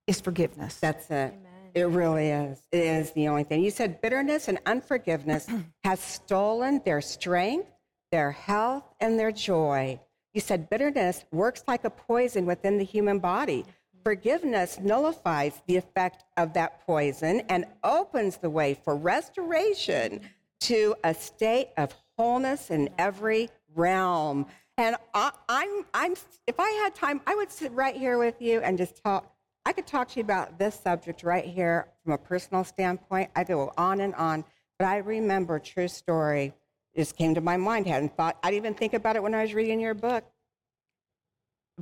is 0.09 0.21
forgiveness. 0.21 0.79
That's 0.81 1.09
it. 1.13 1.33
It 1.75 1.89
really 1.89 2.31
is. 2.31 2.59
It 2.73 2.79
is 2.81 3.11
the 3.13 3.29
only 3.29 3.45
thing. 3.45 3.63
You 3.63 3.71
said 3.71 4.01
bitterness 4.01 4.49
and 4.49 4.59
unforgiveness 4.67 5.47
has 5.85 6.01
stolen 6.01 6.81
their 6.85 7.01
strength, 7.03 7.69
their 8.11 8.33
health, 8.33 8.85
and 9.01 9.19
their 9.19 9.33
joy. 9.33 10.01
You 10.33 10.41
said 10.41 10.69
bitterness 10.69 11.25
works 11.33 11.65
like 11.67 11.85
a 11.85 11.91
poison 11.91 12.47
within 12.47 12.79
the 12.79 12.85
human 12.85 13.19
body. 13.19 13.65
Forgiveness 14.05 14.79
nullifies 14.81 15.61
the 15.67 15.77
effect 15.77 16.25
of 16.37 16.53
that 16.53 16.87
poison 16.87 17.41
and 17.49 17.65
opens 17.83 18.37
the 18.37 18.51
way 18.51 18.75
for 18.75 18.95
restoration 18.95 20.21
to 20.61 20.95
a 21.05 21.15
state 21.15 21.69
of 21.77 21.95
wholeness 22.17 22.71
in 22.71 22.89
every 22.99 23.49
realm. 23.75 24.47
And 24.79 24.97
I, 25.15 25.33
I'm, 25.49 25.85
I'm, 25.95 26.15
if 26.47 26.61
I 26.61 26.71
had 26.83 26.95
time, 26.95 27.21
I 27.27 27.35
would 27.35 27.51
sit 27.51 27.73
right 27.73 27.97
here 27.97 28.19
with 28.19 28.41
you 28.41 28.61
and 28.61 28.77
just 28.77 29.03
talk. 29.03 29.33
I 29.65 29.73
could 29.73 29.87
talk 29.87 30.09
to 30.11 30.21
you 30.21 30.23
about 30.23 30.59
this 30.59 30.79
subject 30.79 31.23
right 31.23 31.45
here 31.45 31.89
from 32.05 32.13
a 32.13 32.19
personal 32.19 32.63
standpoint. 32.63 33.31
I 33.35 33.43
go 33.43 33.73
on 33.77 34.01
and 34.01 34.15
on, 34.15 34.45
but 34.79 34.87
I 34.87 34.99
remember 34.99 35.59
true 35.59 35.89
story. 35.89 36.53
It 36.97 37.01
just 37.01 37.17
came 37.17 37.35
to 37.35 37.43
my 37.43 37.59
mind. 37.59 37.87
hadn't 37.87 38.17
thought. 38.17 38.39
I 38.43 38.51
didn't 38.51 38.65
even 38.65 38.75
think 38.75 38.95
about 38.95 39.17
it 39.17 39.23
when 39.23 39.35
I 39.35 39.43
was 39.43 39.53
reading 39.53 39.81
your 39.81 39.93
book. 39.93 40.25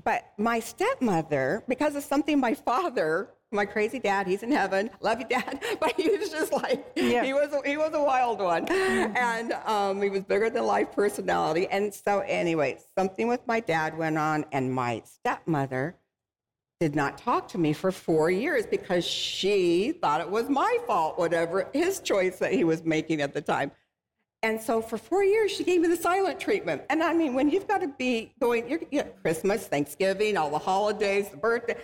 But 0.03 0.25
my 0.37 0.59
stepmother, 0.59 1.63
because 1.69 1.95
of 1.95 2.03
something 2.03 2.41
my 2.41 2.55
father, 2.55 3.31
my 3.53 3.65
crazy 3.65 4.01
dad, 4.01 4.27
he's 4.27 4.43
in 4.43 4.51
heaven, 4.51 4.91
love 5.01 5.21
you, 5.21 5.27
dad, 5.29 5.63
but 5.81 5.93
he 5.93 6.09
was 6.09 6.31
just 6.31 6.53
like 6.53 6.85
Yeah. 6.97 7.23
he 7.23 7.33
was 7.33 7.53
a, 7.53 7.69
he 7.69 7.77
was 7.77 7.95
a 7.95 8.03
wild 8.03 8.41
one, 8.41 8.69
and 8.69 9.53
um, 9.67 10.03
he 10.03 10.11
was 10.11 10.25
bigger 10.25 10.51
than 10.51 10.67
life 10.67 10.91
personality. 10.91 11.69
And 11.71 11.95
so, 11.95 12.25
anyway, 12.27 12.79
something 12.99 13.29
with 13.29 13.47
my 13.47 13.61
dad 13.61 13.97
went 13.97 14.19
on, 14.19 14.47
and 14.51 14.75
my 14.75 15.01
stepmother 15.05 15.95
did 16.81 16.97
not 16.97 17.17
talk 17.19 17.47
to 17.49 17.59
me 17.59 17.73
for 17.73 17.93
four 17.93 18.33
years 18.33 18.67
because 18.67 19.05
she 19.05 19.93
thought 19.93 20.21
it 20.21 20.29
was 20.29 20.49
my 20.49 20.77
fault, 20.89 21.21
whatever 21.21 21.71
his 21.73 22.01
choice 22.01 22.41
that 22.41 22.53
he 22.53 22.65
was 22.65 22.83
making 22.83 23.21
at 23.21 23.33
the 23.33 23.41
time. 23.41 23.71
And 24.45 24.61
so 24.61 24.83
for 24.83 24.99
four 24.99 25.25
years, 25.25 25.51
she 25.51 25.65
gave 25.65 25.81
me 25.81 25.89
the 25.89 25.97
silent 25.97 26.39
treatment. 26.39 26.83
And 26.91 27.03
I 27.03 27.15
mean, 27.15 27.33
when 27.33 27.49
you've 27.49 27.67
got 27.67 27.79
to 27.79 27.89
be 27.89 28.35
going, 28.39 28.69
you're, 28.69 28.81
you 28.91 29.01
know, 29.01 29.09
Christmas, 29.23 29.67
Thanksgiving, 29.67 30.37
all 30.37 30.51
the 30.51 30.59
holidays, 30.59 31.31
the 31.31 31.39
birthday, 31.39 31.79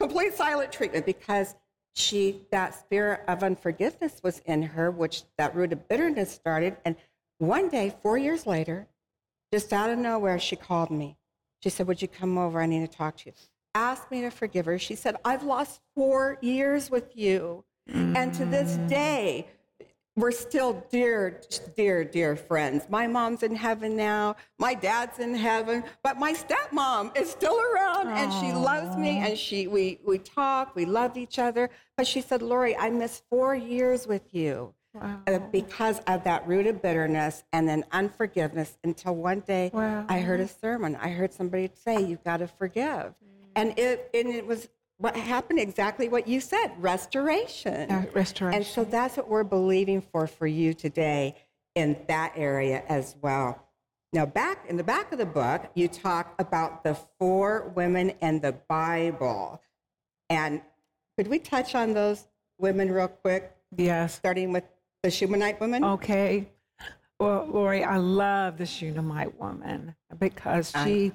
complete 0.00 0.34
silent 0.34 0.72
treatment 0.72 1.06
because 1.06 1.54
she, 1.94 2.40
that 2.50 2.74
spirit 2.74 3.20
of 3.28 3.44
unforgiveness 3.44 4.20
was 4.24 4.40
in 4.46 4.60
her, 4.60 4.90
which 4.90 5.22
that 5.38 5.54
root 5.54 5.72
of 5.72 5.86
bitterness 5.86 6.32
started. 6.32 6.76
And 6.84 6.96
one 7.38 7.68
day, 7.68 7.94
four 8.02 8.18
years 8.18 8.44
later, 8.44 8.88
just 9.52 9.72
out 9.72 9.90
of 9.90 9.96
nowhere, 9.96 10.40
she 10.40 10.56
called 10.56 10.90
me. 10.90 11.16
She 11.62 11.70
said, 11.70 11.86
Would 11.86 12.02
you 12.02 12.08
come 12.08 12.38
over? 12.38 12.60
I 12.60 12.66
need 12.66 12.90
to 12.90 12.96
talk 12.96 13.18
to 13.18 13.26
you. 13.26 13.34
Asked 13.76 14.10
me 14.10 14.22
to 14.22 14.30
forgive 14.30 14.66
her. 14.66 14.80
She 14.80 14.96
said, 14.96 15.14
I've 15.24 15.44
lost 15.44 15.80
four 15.94 16.38
years 16.42 16.90
with 16.90 17.16
you. 17.16 17.64
And 17.86 18.34
to 18.34 18.44
this 18.44 18.76
day, 18.88 19.46
we're 20.16 20.30
still 20.32 20.84
dear, 20.90 21.40
dear, 21.76 22.04
dear 22.04 22.36
friends. 22.36 22.84
My 22.90 23.06
mom's 23.06 23.42
in 23.42 23.54
heaven 23.54 23.96
now. 23.96 24.36
My 24.58 24.74
dad's 24.74 25.18
in 25.18 25.34
heaven, 25.34 25.84
but 26.02 26.18
my 26.18 26.32
stepmom 26.34 27.16
is 27.16 27.30
still 27.30 27.60
around, 27.60 28.08
and 28.08 28.32
she 28.32 28.52
loves 28.52 28.96
me. 28.96 29.18
And 29.18 29.38
she, 29.38 29.66
we, 29.66 29.98
we 30.04 30.18
talk, 30.18 30.74
we 30.74 30.84
love 30.84 31.16
each 31.16 31.38
other. 31.38 31.70
But 31.96 32.06
she 32.06 32.20
said, 32.20 32.42
Lori, 32.42 32.76
I 32.76 32.90
missed 32.90 33.22
four 33.30 33.54
years 33.54 34.06
with 34.06 34.34
you 34.34 34.74
uh, 35.00 35.38
because 35.52 36.00
of 36.06 36.24
that 36.24 36.46
root 36.46 36.66
of 36.66 36.82
bitterness 36.82 37.44
and 37.52 37.68
then 37.68 37.84
unforgiveness. 37.92 38.78
Until 38.84 39.14
one 39.14 39.40
day, 39.40 39.70
Wow. 39.72 40.04
I 40.08 40.18
heard 40.20 40.40
a 40.40 40.48
sermon. 40.48 40.96
I 40.96 41.10
heard 41.10 41.32
somebody 41.32 41.70
say, 41.72 42.02
"You've 42.04 42.24
got 42.24 42.38
to 42.38 42.48
forgive," 42.48 43.14
and 43.54 43.78
it 43.78 44.10
and 44.12 44.28
it 44.28 44.44
was. 44.46 44.68
What 45.00 45.16
happened 45.16 45.58
exactly 45.58 46.10
what 46.10 46.28
you 46.28 46.42
said 46.42 46.72
restoration. 46.78 47.90
Uh, 47.90 48.04
restoration. 48.12 48.58
And 48.58 48.66
so 48.66 48.84
that's 48.84 49.16
what 49.16 49.28
we're 49.28 49.44
believing 49.44 50.02
for 50.02 50.26
for 50.26 50.46
you 50.46 50.74
today 50.74 51.36
in 51.74 51.96
that 52.06 52.34
area 52.36 52.82
as 52.86 53.16
well. 53.22 53.66
Now, 54.12 54.26
back 54.26 54.66
in 54.68 54.76
the 54.76 54.84
back 54.84 55.10
of 55.10 55.16
the 55.16 55.24
book, 55.24 55.70
you 55.74 55.88
talk 55.88 56.34
about 56.38 56.84
the 56.84 56.98
four 57.18 57.72
women 57.74 58.10
in 58.20 58.40
the 58.40 58.52
Bible. 58.52 59.62
And 60.28 60.60
could 61.16 61.28
we 61.28 61.38
touch 61.38 61.74
on 61.74 61.94
those 61.94 62.28
women 62.58 62.92
real 62.92 63.08
quick, 63.08 63.56
yes. 63.74 64.14
starting 64.14 64.52
with 64.52 64.64
the 65.02 65.10
Shunammite 65.10 65.60
woman? 65.60 65.82
Okay. 65.82 66.46
Well, 67.18 67.48
Lori, 67.50 67.84
I 67.84 67.96
love 67.96 68.58
the 68.58 68.66
Shunammite 68.66 69.40
woman 69.40 69.94
because 70.18 70.74
she 70.84 71.12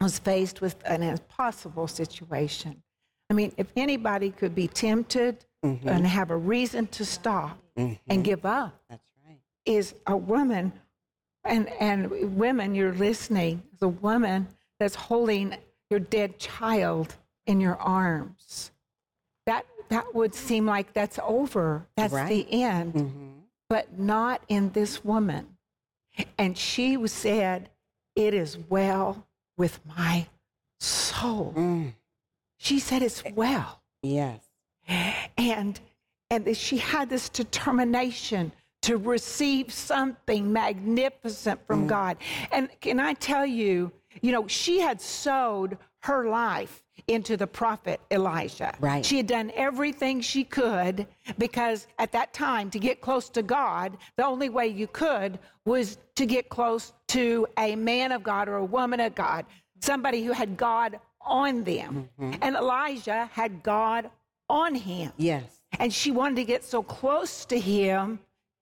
was 0.00 0.18
faced 0.18 0.60
with 0.60 0.76
an 0.84 1.02
impossible 1.02 1.88
situation. 1.88 2.82
I 3.30 3.34
mean, 3.34 3.52
if 3.56 3.68
anybody 3.76 4.30
could 4.30 4.54
be 4.54 4.68
tempted 4.68 5.44
mm-hmm. 5.64 5.88
and 5.88 6.06
have 6.06 6.30
a 6.30 6.36
reason 6.36 6.86
to 6.88 7.04
stop 7.04 7.58
and 7.76 7.98
mm-hmm. 8.06 8.22
give 8.22 8.44
up, 8.44 8.78
That's 8.88 9.02
right. 9.26 9.38
is 9.64 9.94
a 10.06 10.16
woman, 10.16 10.72
and, 11.44 11.68
and 11.80 12.36
women, 12.36 12.74
you're 12.74 12.92
listening, 12.94 13.62
is 13.72 13.82
a 13.82 13.88
woman 13.88 14.46
that's 14.78 14.94
holding 14.94 15.56
your 15.90 16.00
dead 16.00 16.38
child 16.38 17.14
in 17.46 17.60
your 17.60 17.76
arms. 17.76 18.70
That, 19.46 19.66
that 19.88 20.14
would 20.14 20.34
seem 20.34 20.66
like 20.66 20.92
that's 20.92 21.18
over. 21.22 21.86
That's 21.96 22.12
Right. 22.12 22.28
the 22.28 22.62
end 22.62 22.94
mm-hmm. 22.94 23.30
but 23.68 23.98
not 23.98 24.42
in 24.48 24.70
this 24.72 25.04
woman. 25.04 25.56
And 26.38 26.56
she 26.56 27.06
said, 27.06 27.70
It 28.14 28.34
is 28.34 28.56
well 28.68 29.26
with 29.56 29.80
my 29.86 30.26
soul. 30.80 31.52
Mm, 31.56 31.94
She 32.58 32.78
said, 32.78 33.02
It's 33.02 33.22
well. 33.34 33.82
yes. 34.02 34.40
And 35.38 35.80
and 36.30 36.56
she 36.56 36.78
had 36.78 37.08
this 37.08 37.28
determination 37.28 38.52
to 38.82 38.96
receive 38.96 39.72
something 39.72 40.52
magnificent 40.52 41.60
Mm. 41.62 41.66
from 41.66 41.86
God. 41.86 42.16
And 42.52 42.68
can 42.80 42.98
I 43.00 43.14
tell 43.14 43.46
you, 43.46 43.92
you 44.20 44.32
know, 44.32 44.46
she 44.48 44.80
had 44.80 45.00
sowed 45.00 45.78
her 46.00 46.28
life 46.28 46.82
into 47.08 47.36
the 47.36 47.46
prophet 47.46 48.00
Elijah. 48.10 48.74
Right. 48.80 49.04
She 49.04 49.16
had 49.18 49.26
done 49.26 49.52
everything 49.54 50.20
she 50.20 50.44
could 50.44 51.06
because 51.38 51.86
at 51.98 52.12
that 52.12 52.32
time, 52.32 52.70
to 52.70 52.78
get 52.78 53.00
close 53.00 53.28
to 53.30 53.42
God, 53.42 53.96
the 54.16 54.24
only 54.26 54.48
way 54.48 54.66
you 54.68 54.86
could 54.86 55.38
was 55.64 55.98
to 56.16 56.26
get 56.26 56.48
close 56.48 56.92
to 57.14 57.46
a 57.58 57.76
man 57.76 58.10
of 58.10 58.24
God 58.24 58.48
or 58.48 58.56
a 58.56 58.64
woman 58.64 58.98
of 58.98 59.14
God, 59.14 59.46
somebody 59.80 60.24
who 60.24 60.32
had 60.32 60.56
God 60.56 60.98
on 61.20 61.62
them. 61.62 62.08
Mm-hmm. 62.20 62.42
And 62.42 62.56
Elijah 62.56 63.30
had 63.32 63.62
God 63.62 64.10
on 64.48 64.74
him. 64.74 65.12
Yes. 65.16 65.44
And 65.78 65.92
she 65.92 66.10
wanted 66.10 66.36
to 66.36 66.44
get 66.44 66.64
so 66.64 66.82
close 66.82 67.44
to 67.46 67.58
him. 67.58 68.18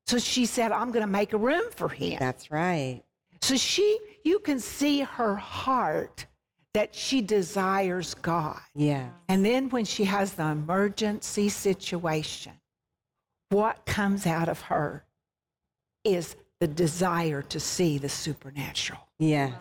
So 0.07 0.19
she 0.19 0.45
said, 0.45 0.71
I'm 0.71 0.89
going 0.89 1.05
to 1.05 1.11
make 1.11 1.33
a 1.33 1.39
room 1.39 1.65
for 1.75 1.89
him. 1.89 2.19
That's 2.19 2.51
right. 2.51 3.03
So 3.41 3.57
she, 3.57 3.99
you 4.23 4.39
can 4.39 4.61
see 4.61 5.01
her 5.01 5.35
heart 5.35 6.27
that 6.75 6.95
she 6.95 7.23
desires 7.23 8.13
God. 8.15 8.61
Yeah. 8.75 9.09
And 9.29 9.45
then 9.45 9.71
when 9.71 9.87
she 9.87 10.05
has 10.05 10.35
the 10.35 10.45
emergency 10.45 11.49
situation, 11.49 12.53
what 13.49 13.87
comes 13.87 14.27
out 14.27 14.51
of 14.51 14.61
her 14.63 15.05
is 16.05 16.37
the 16.63 16.69
desire 16.69 17.43
to 17.43 17.59
see 17.59 17.99
the 17.99 18.09
supernatural. 18.09 19.01
Yes. 19.19 19.53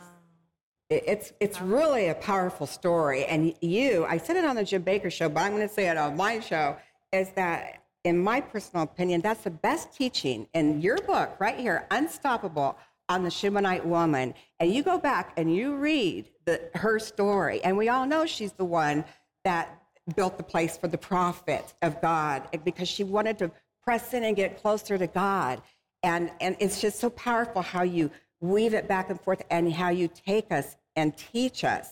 It's, 0.91 1.33
it's 1.39 1.59
really 1.59 2.09
a 2.09 2.13
powerful 2.13 2.67
story. 2.67 3.25
And 3.25 3.55
you, 3.59 4.05
I 4.07 4.19
said 4.19 4.35
it 4.35 4.45
on 4.45 4.55
the 4.55 4.63
Jim 4.63 4.83
Bakker 4.83 5.11
show, 5.11 5.27
but 5.27 5.41
I'm 5.41 5.55
going 5.55 5.67
to 5.67 5.73
say 5.73 5.89
it 5.89 5.97
on 5.97 6.15
my 6.15 6.39
show, 6.39 6.77
is 7.11 7.29
that, 7.29 7.81
in 8.03 8.19
my 8.19 8.39
personal 8.39 8.83
opinion, 8.83 9.21
that's 9.21 9.43
the 9.43 9.49
best 9.49 9.91
teaching 9.91 10.47
in 10.53 10.79
your 10.79 10.97
book 10.97 11.35
right 11.39 11.57
here, 11.57 11.87
Unstoppable, 11.89 12.77
on 13.09 13.23
the 13.23 13.31
Shunammite 13.31 13.83
woman. 13.83 14.35
And 14.59 14.71
you 14.71 14.83
go 14.83 14.99
back 14.99 15.33
and 15.37 15.51
you 15.55 15.77
read 15.77 16.29
the, 16.45 16.69
her 16.75 16.99
story. 16.99 17.63
And 17.63 17.77
we 17.77 17.89
all 17.89 18.05
know 18.05 18.27
she's 18.27 18.51
the 18.51 18.65
one 18.65 19.05
that 19.43 19.75
built 20.15 20.37
the 20.37 20.43
place 20.43 20.77
for 20.77 20.87
the 20.87 20.99
prophet 20.99 21.73
of 21.81 21.99
God 21.99 22.43
because 22.63 22.87
she 22.87 23.03
wanted 23.03 23.39
to 23.39 23.49
press 23.83 24.13
in 24.13 24.23
and 24.23 24.35
get 24.35 24.61
closer 24.61 24.99
to 24.99 25.07
God. 25.07 25.63
And, 26.03 26.31
and 26.39 26.55
it's 26.59 26.81
just 26.81 26.99
so 26.99 27.09
powerful 27.11 27.61
how 27.61 27.83
you 27.83 28.09
weave 28.39 28.73
it 28.73 28.87
back 28.87 29.09
and 29.09 29.21
forth 29.21 29.41
and 29.51 29.71
how 29.71 29.89
you 29.89 30.07
take 30.07 30.51
us 30.51 30.75
and 30.95 31.15
teach 31.15 31.63
us 31.63 31.91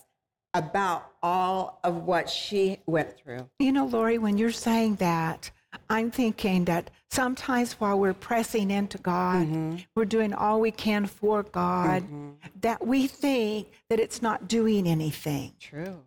about 0.53 1.11
all 1.21 1.79
of 1.83 2.03
what 2.03 2.29
she 2.29 2.79
went 2.87 3.15
through. 3.17 3.47
You 3.59 3.71
know, 3.71 3.85
Lori, 3.85 4.17
when 4.17 4.37
you're 4.37 4.51
saying 4.51 4.95
that, 4.95 5.51
I'm 5.89 6.09
thinking 6.09 6.65
that 6.65 6.89
sometimes 7.11 7.73
while 7.73 7.99
we're 7.99 8.15
pressing 8.15 8.71
into 8.71 8.97
God, 8.97 9.45
Mm-hmm. 9.47 9.77
we're 9.95 10.05
doing 10.05 10.33
all 10.33 10.59
we 10.59 10.71
can 10.71 11.05
for 11.05 11.43
God, 11.43 12.03
mm-hmm. 12.03 12.29
that 12.61 12.85
we 12.85 13.05
think 13.05 13.67
that 13.89 13.99
it's 13.99 14.21
not 14.21 14.47
doing 14.47 14.87
anything 14.87 15.53
True. 15.59 16.03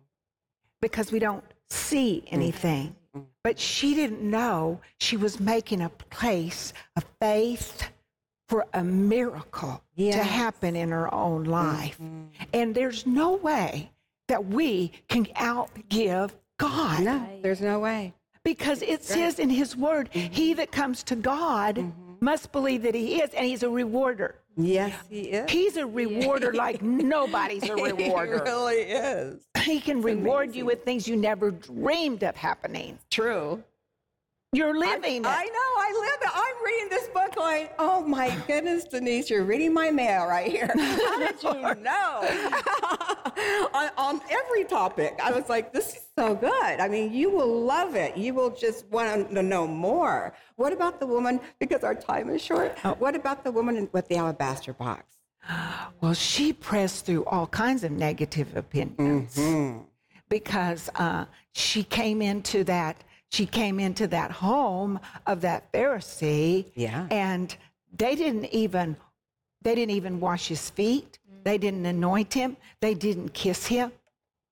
because 0.81 1.11
we 1.11 1.19
don't 1.19 1.43
see 1.69 2.23
mm-hmm. 2.25 2.35
anything. 2.35 2.95
Mm-hmm. 3.15 3.25
But 3.43 3.57
she 3.59 3.95
didn't 3.95 4.21
know 4.21 4.81
she 4.99 5.15
was 5.15 5.39
making 5.39 5.81
a 5.81 5.89
place 5.89 6.73
of 6.97 7.05
faith 7.21 7.89
for 8.47 8.65
a 8.73 8.83
miracle 8.83 9.81
Yes. 9.95 10.15
to 10.15 10.23
happen 10.23 10.75
in 10.75 10.89
her 10.89 11.13
own 11.13 11.43
mm-hmm. 11.43 11.51
life. 11.51 11.99
And 12.53 12.73
there's 12.73 13.05
no 13.05 13.33
way 13.33 13.91
that 14.27 14.45
we 14.45 14.91
can 15.07 15.25
outgive 15.35 16.31
God 16.57 17.03
No, 17.03 17.27
there's 17.41 17.61
no 17.61 17.79
way. 17.79 18.13
because 18.43 18.81
it 18.81 19.03
says 19.03 19.39
in 19.39 19.49
his 19.49 19.75
word, 19.75 20.09
mm-hmm. 20.13 20.33
he 20.33 20.53
that 20.53 20.71
comes 20.71 21.03
to 21.03 21.15
God 21.15 21.75
mm-hmm. 21.75 22.13
must 22.21 22.51
believe 22.51 22.83
that 22.83 22.95
he 22.95 23.21
is, 23.21 23.33
and 23.33 23.45
he's 23.45 23.63
a 23.63 23.69
rewarder. 23.69 24.35
Yes, 24.55 24.93
he 25.09 25.21
is. 25.21 25.49
He's 25.49 25.77
a 25.77 25.85
rewarder 25.85 26.53
like 26.65 26.81
nobody's 26.81 27.67
a 27.67 27.75
rewarder. 27.75 28.43
He 28.43 28.51
really 28.51 28.81
is. 28.81 29.41
He 29.61 29.79
can 29.79 30.01
reward 30.01 30.55
you 30.55 30.65
with 30.65 30.83
things 30.83 31.07
you 31.07 31.15
never 31.15 31.51
dreamed 31.51 32.23
of 32.23 32.35
happening. 32.35 32.99
True. 33.09 33.63
You're 34.53 34.77
living 34.77 35.25
I 35.25 35.43
it. 35.43 35.51
know, 35.51 35.71
I 35.77 35.99
live 35.99 36.19
it. 36.21 36.29
I'm 36.35 36.65
reading 36.65 36.89
this 36.89 37.07
book 37.07 37.35
going, 37.35 37.69
oh 37.79 38.01
my 38.05 38.29
goodness, 38.45 38.83
Denise, 38.85 39.27
you're 39.27 39.43
reading 39.45 39.73
my 39.73 39.89
mail 39.89 40.27
right 40.27 40.49
here. 40.51 40.67
How 40.77 41.17
did 41.17 41.41
you 41.41 41.51
know? 41.83 43.69
on, 43.73 43.89
on 43.97 44.21
every 44.29 44.63
topic. 44.63 45.19
I 45.23 45.31
was 45.31 45.49
like, 45.49 45.73
this 45.73 45.95
is 45.95 46.01
so 46.15 46.35
good. 46.35 46.51
I 46.79 46.87
mean, 46.87 47.11
you 47.11 47.31
will 47.31 47.61
love 47.63 47.95
it. 47.95 48.15
You 48.15 48.35
will 48.35 48.51
just 48.51 48.85
want 48.91 49.31
to 49.31 49.41
know 49.41 49.65
more. 49.65 50.33
What 50.55 50.71
about 50.71 50.99
the 50.99 51.07
woman, 51.07 51.39
because 51.59 51.83
our 51.83 51.95
time 51.95 52.29
is 52.29 52.39
short, 52.39 52.77
what 52.99 53.15
about 53.15 53.43
the 53.43 53.51
woman 53.51 53.89
with 53.91 54.07
the 54.07 54.17
alabaster 54.17 54.73
box? 54.73 55.03
Well, 56.01 56.13
she 56.13 56.51
pressed 56.51 57.05
through 57.05 57.23
all 57.25 57.47
kinds 57.47 57.85
of 57.85 57.91
negative 57.91 58.57
opinions 58.57 59.39
because 60.27 60.89
uh, 60.95 61.25
she 61.53 61.83
came 61.85 62.21
into 62.21 62.65
that 62.65 63.01
she 63.33 63.47
came 63.47 63.79
into 63.79 64.05
that 64.07 64.29
home 64.29 64.99
of 65.25 65.41
that 65.41 65.71
Pharisee, 65.71 66.71
Yeah. 66.75 67.07
and 67.09 67.55
they 67.91 68.15
didn't 68.15 68.45
even 68.45 68.95
they 69.63 69.75
didn't 69.75 69.95
even 69.95 70.19
wash 70.19 70.49
his 70.49 70.69
feet. 70.69 71.19
Mm. 71.31 71.43
They 71.45 71.57
didn't 71.57 71.85
anoint 71.85 72.33
him. 72.33 72.57
They 72.81 72.93
didn't 72.93 73.29
kiss 73.29 73.65
him. 73.65 73.93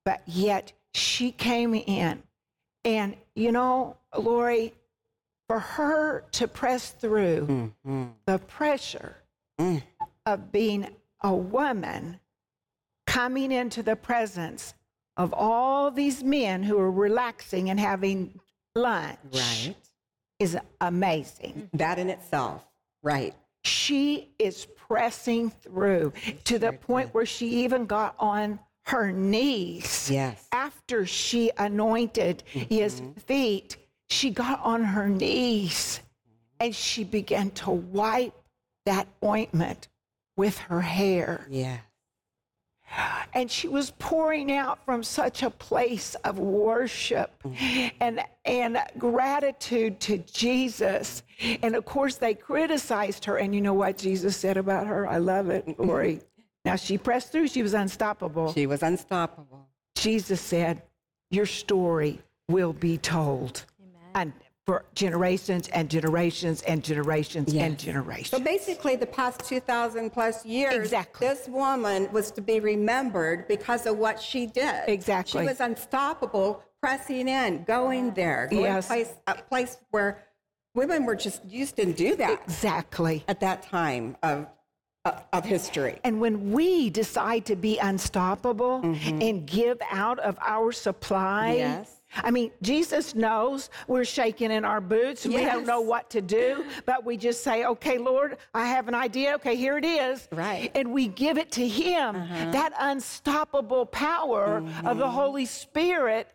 But 0.05 0.21
yet 0.25 0.71
she 0.93 1.31
came 1.31 1.75
in, 1.75 2.23
and 2.83 3.15
you 3.35 3.51
know, 3.51 3.97
Lori, 4.17 4.73
for 5.47 5.59
her 5.59 6.23
to 6.31 6.47
press 6.47 6.89
through 6.89 7.45
mm-hmm. 7.85 8.05
the 8.25 8.39
pressure 8.39 9.17
mm. 9.59 9.83
of 10.25 10.51
being 10.51 10.87
a 11.21 11.35
woman 11.35 12.19
coming 13.05 13.51
into 13.51 13.83
the 13.83 13.95
presence 13.95 14.73
of 15.17 15.33
all 15.33 15.91
these 15.91 16.23
men 16.23 16.63
who 16.63 16.79
are 16.79 16.91
relaxing 16.91 17.69
and 17.69 17.79
having 17.79 18.39
lunch 18.75 19.17
Right. 19.33 19.75
is 20.39 20.57
amazing. 20.79 21.53
Mm-hmm. 21.53 21.77
That 21.77 21.99
in 21.99 22.09
itself. 22.09 22.65
Right. 23.03 23.33
She 23.63 24.29
is 24.39 24.65
pressing 24.75 25.51
through 25.51 26.13
to 26.45 26.57
the 26.57 26.73
point 26.73 27.13
where 27.13 27.25
she 27.25 27.63
even 27.63 27.85
got 27.85 28.15
on 28.19 28.59
her 28.85 29.11
knees. 29.11 30.09
Yes. 30.11 30.47
After 30.51 31.05
she 31.05 31.51
anointed 31.57 32.43
his 32.45 33.01
mm-hmm. 33.01 33.19
feet, 33.19 33.77
she 34.09 34.31
got 34.31 34.59
on 34.63 34.83
her 34.83 35.07
knees 35.07 36.01
and 36.59 36.75
she 36.75 37.03
began 37.03 37.51
to 37.51 37.71
wipe 37.71 38.33
that 38.85 39.07
ointment 39.23 39.87
with 40.35 40.57
her 40.57 40.81
hair. 40.81 41.45
Yeah. 41.49 41.77
And 43.33 43.49
she 43.49 43.67
was 43.67 43.91
pouring 43.91 44.51
out 44.51 44.83
from 44.85 45.03
such 45.03 45.43
a 45.43 45.49
place 45.49 46.15
of 46.23 46.39
worship 46.39 47.31
mm-hmm. 47.43 47.95
and 47.99 48.21
and 48.45 48.77
gratitude 48.97 49.99
to 50.01 50.17
Jesus. 50.19 51.23
And 51.61 51.75
of 51.75 51.85
course 51.85 52.17
they 52.17 52.33
criticized 52.33 53.25
her 53.25 53.37
and 53.37 53.55
you 53.55 53.61
know 53.61 53.73
what 53.73 53.97
Jesus 53.97 54.35
said 54.35 54.57
about 54.57 54.87
her? 54.87 55.07
I 55.07 55.17
love 55.17 55.49
it, 55.49 55.67
Lori. 55.79 56.21
Now 56.65 56.75
she 56.75 56.97
pressed 56.97 57.31
through, 57.31 57.47
she 57.47 57.63
was 57.63 57.73
unstoppable. 57.73 58.53
She 58.53 58.67
was 58.67 58.83
unstoppable. 58.83 59.67
Jesus 59.95 60.41
said, 60.41 60.81
"Your 61.29 61.45
story 61.45 62.21
will 62.49 62.73
be 62.73 62.97
told." 62.97 63.65
And 64.13 64.33
for 64.65 64.85
generations 64.93 65.67
and 65.69 65.89
generations 65.89 66.61
and 66.63 66.83
generations 66.83 67.53
and 67.53 67.79
generations. 67.79 68.29
So 68.29 68.39
basically, 68.39 68.95
the 68.95 69.07
past 69.07 69.43
2,000 69.45 70.11
plus 70.11 70.45
years, 70.45 70.75
Exactly. 70.75 71.27
this 71.27 71.47
woman 71.47 72.11
was 72.11 72.31
to 72.31 72.41
be 72.41 72.59
remembered 72.59 73.47
because 73.47 73.85
of 73.85 73.97
what 73.97 74.21
she 74.21 74.45
did. 74.45 74.83
Exactly. 74.87 75.41
She 75.41 75.47
was 75.47 75.59
unstoppable, 75.61 76.63
pressing 76.81 77.27
in, 77.27 77.63
going 77.63 78.11
there, 78.11 78.47
going 78.51 78.63
Yes. 78.63 78.87
place, 78.87 79.13
a 79.27 79.35
place 79.35 79.77
where 79.89 80.23
women 80.75 81.05
were 81.05 81.15
just 81.15 81.43
used 81.45 81.75
to 81.77 81.91
do 81.91 82.15
that 82.17 82.41
exactly. 82.43 83.23
at 83.27 83.39
that 83.39 83.63
time 83.63 84.15
of, 84.21 84.45
of, 85.05 85.23
of 85.33 85.43
history. 85.43 85.99
And 86.03 86.21
when 86.21 86.51
we 86.51 86.91
decide 86.91 87.45
to 87.47 87.55
be 87.55 87.79
unstoppable 87.79 88.81
mm-hmm. 88.81 89.21
and 89.21 89.47
give 89.47 89.81
out 89.89 90.19
of 90.19 90.37
our 90.39 90.71
supply, 90.71 91.55
Yes. 91.55 92.00
I 92.15 92.31
mean, 92.31 92.51
Jesus 92.61 93.15
knows 93.15 93.69
we're 93.87 94.05
shaking 94.05 94.51
in 94.51 94.65
our 94.65 94.81
boots. 94.81 95.25
We 95.25 95.37
don't 95.37 95.65
know 95.65 95.81
what 95.81 96.09
to 96.11 96.21
do, 96.21 96.65
but 96.85 97.05
we 97.05 97.17
just 97.17 97.43
say, 97.43 97.65
okay, 97.65 97.97
Lord, 97.97 98.37
I 98.53 98.65
have 98.67 98.87
an 98.87 98.95
idea. 98.95 99.35
Okay, 99.35 99.55
here 99.55 99.77
it 99.77 99.85
is. 99.85 100.27
Right. 100.31 100.71
And 100.75 100.91
we 100.91 101.07
give 101.07 101.37
it 101.37 101.51
to 101.53 101.67
Him. 101.67 102.15
Uh-huh. 102.15 102.51
That 102.51 102.73
unstoppable 102.79 103.85
power 103.85 104.57
of 104.57 104.97
the 104.97 105.05
mm-hmm. 105.05 105.13
Holy 105.13 105.45
Spirit 105.45 106.27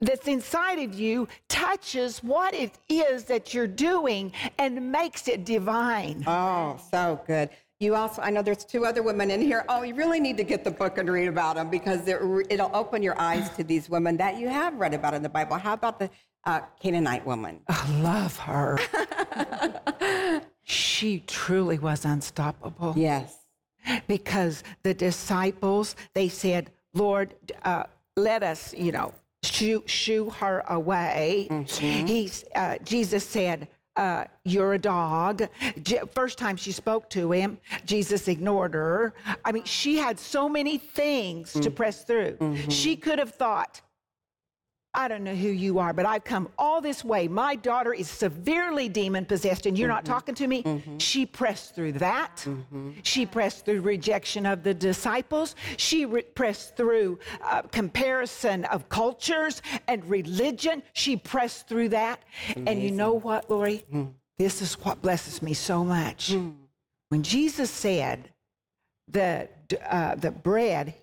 that's 0.00 0.28
inside 0.28 0.78
of 0.78 0.94
you 0.94 1.26
touches 1.48 2.22
what 2.22 2.54
it 2.54 2.78
is 2.88 3.24
that 3.24 3.52
you're 3.52 3.66
doing 3.66 4.32
and 4.58 4.92
makes 4.92 5.26
it 5.26 5.44
divine. 5.44 6.22
Oh, 6.26 6.78
so 6.90 7.20
good. 7.26 7.50
You 7.84 7.94
also, 7.96 8.22
I 8.22 8.30
know 8.30 8.40
there's 8.40 8.64
two 8.64 8.86
other 8.86 9.02
women 9.02 9.30
in 9.30 9.42
here. 9.42 9.62
Oh, 9.68 9.82
you 9.82 9.94
really 9.94 10.18
need 10.18 10.38
to 10.38 10.42
get 10.42 10.64
the 10.64 10.70
book 10.70 10.96
and 10.96 11.06
read 11.10 11.28
about 11.28 11.56
them 11.56 11.68
because 11.68 12.08
it, 12.08 12.18
it'll 12.48 12.74
open 12.74 13.02
your 13.02 13.20
eyes 13.20 13.50
to 13.56 13.62
these 13.62 13.90
women 13.90 14.16
that 14.16 14.38
you 14.38 14.48
have 14.48 14.74
read 14.76 14.94
about 14.94 15.12
in 15.12 15.22
the 15.22 15.28
Bible. 15.28 15.58
How 15.58 15.74
about 15.74 15.98
the 15.98 16.08
uh, 16.44 16.60
Canaanite 16.80 17.26
woman? 17.26 17.60
I 17.68 18.00
love 18.00 18.38
her. 18.38 18.78
she 20.62 21.20
truly 21.26 21.78
was 21.78 22.06
unstoppable 22.06 22.94
Yes. 22.96 23.36
because 24.06 24.62
the 24.82 24.94
disciples, 24.94 25.94
they 26.14 26.30
said, 26.30 26.70
Lord, 26.94 27.34
uh, 27.64 27.84
let 28.16 28.42
us, 28.42 28.72
you 28.72 28.92
know, 28.92 29.12
shoo, 29.42 29.82
shoo 29.84 30.30
her 30.30 30.64
away. 30.68 31.48
He's, 31.68 32.46
uh, 32.54 32.78
Jesus 32.82 33.26
said, 33.28 33.68
uh, 33.96 34.24
you're 34.44 34.74
a 34.74 34.78
dog. 34.78 35.42
Je- 35.82 36.00
First 36.14 36.38
time 36.38 36.56
she 36.56 36.72
spoke 36.72 37.08
to 37.10 37.30
him, 37.32 37.58
Jesus 37.86 38.28
ignored 38.28 38.74
her. 38.74 39.14
I 39.44 39.52
mean, 39.52 39.64
she 39.64 39.96
had 39.96 40.18
so 40.18 40.48
many 40.48 40.78
things 40.78 41.52
to 41.54 41.70
press 41.70 42.04
through. 42.04 42.36
She 42.68 42.96
could 42.96 43.18
have 43.18 43.30
thought, 43.30 43.80
I 44.94 45.08
don't 45.08 45.24
know 45.24 45.34
who 45.34 45.48
you 45.48 45.78
are, 45.78 45.92
but 45.92 46.06
I've 46.06 46.24
come 46.24 46.48
all 46.56 46.80
this 46.80 47.04
way. 47.04 47.26
My 47.28 47.56
daughter 47.56 47.92
is 47.92 48.08
severely 48.08 48.88
demon 48.88 49.24
possessed, 49.24 49.66
and 49.66 49.76
you're 49.78 49.88
not 49.88 50.04
talking 50.04 50.34
to 50.36 50.46
me. 50.46 50.64
She 50.98 51.26
pressed 51.26 51.74
through 51.74 51.92
that. 51.94 52.46
She 53.02 53.26
pressed 53.26 53.64
through 53.64 53.80
rejection 53.80 54.46
of 54.46 54.62
the 54.62 54.72
disciples. 54.72 55.56
She 55.76 56.06
re- 56.06 56.22
pressed 56.22 56.76
through 56.76 57.18
uh, 57.44 57.62
comparison 57.62 58.64
of 58.66 58.88
cultures 58.88 59.62
and 59.88 60.04
religion. 60.08 60.82
She 60.92 61.16
pressed 61.16 61.66
through 61.68 61.88
that. 61.90 62.22
And 62.54 62.80
you 62.80 62.90
know 62.92 63.14
what, 63.14 63.50
Lori? 63.50 63.84
This 64.38 64.62
is 64.62 64.74
what 64.74 65.02
blesses 65.02 65.42
me 65.42 65.54
so 65.54 65.84
much. 65.84 66.34
When 67.08 67.22
Jesus 67.22 67.70
said, 67.70 68.30
the, 69.08 69.48
uh, 69.88 70.14
the 70.14 70.30
bread, 70.30 70.94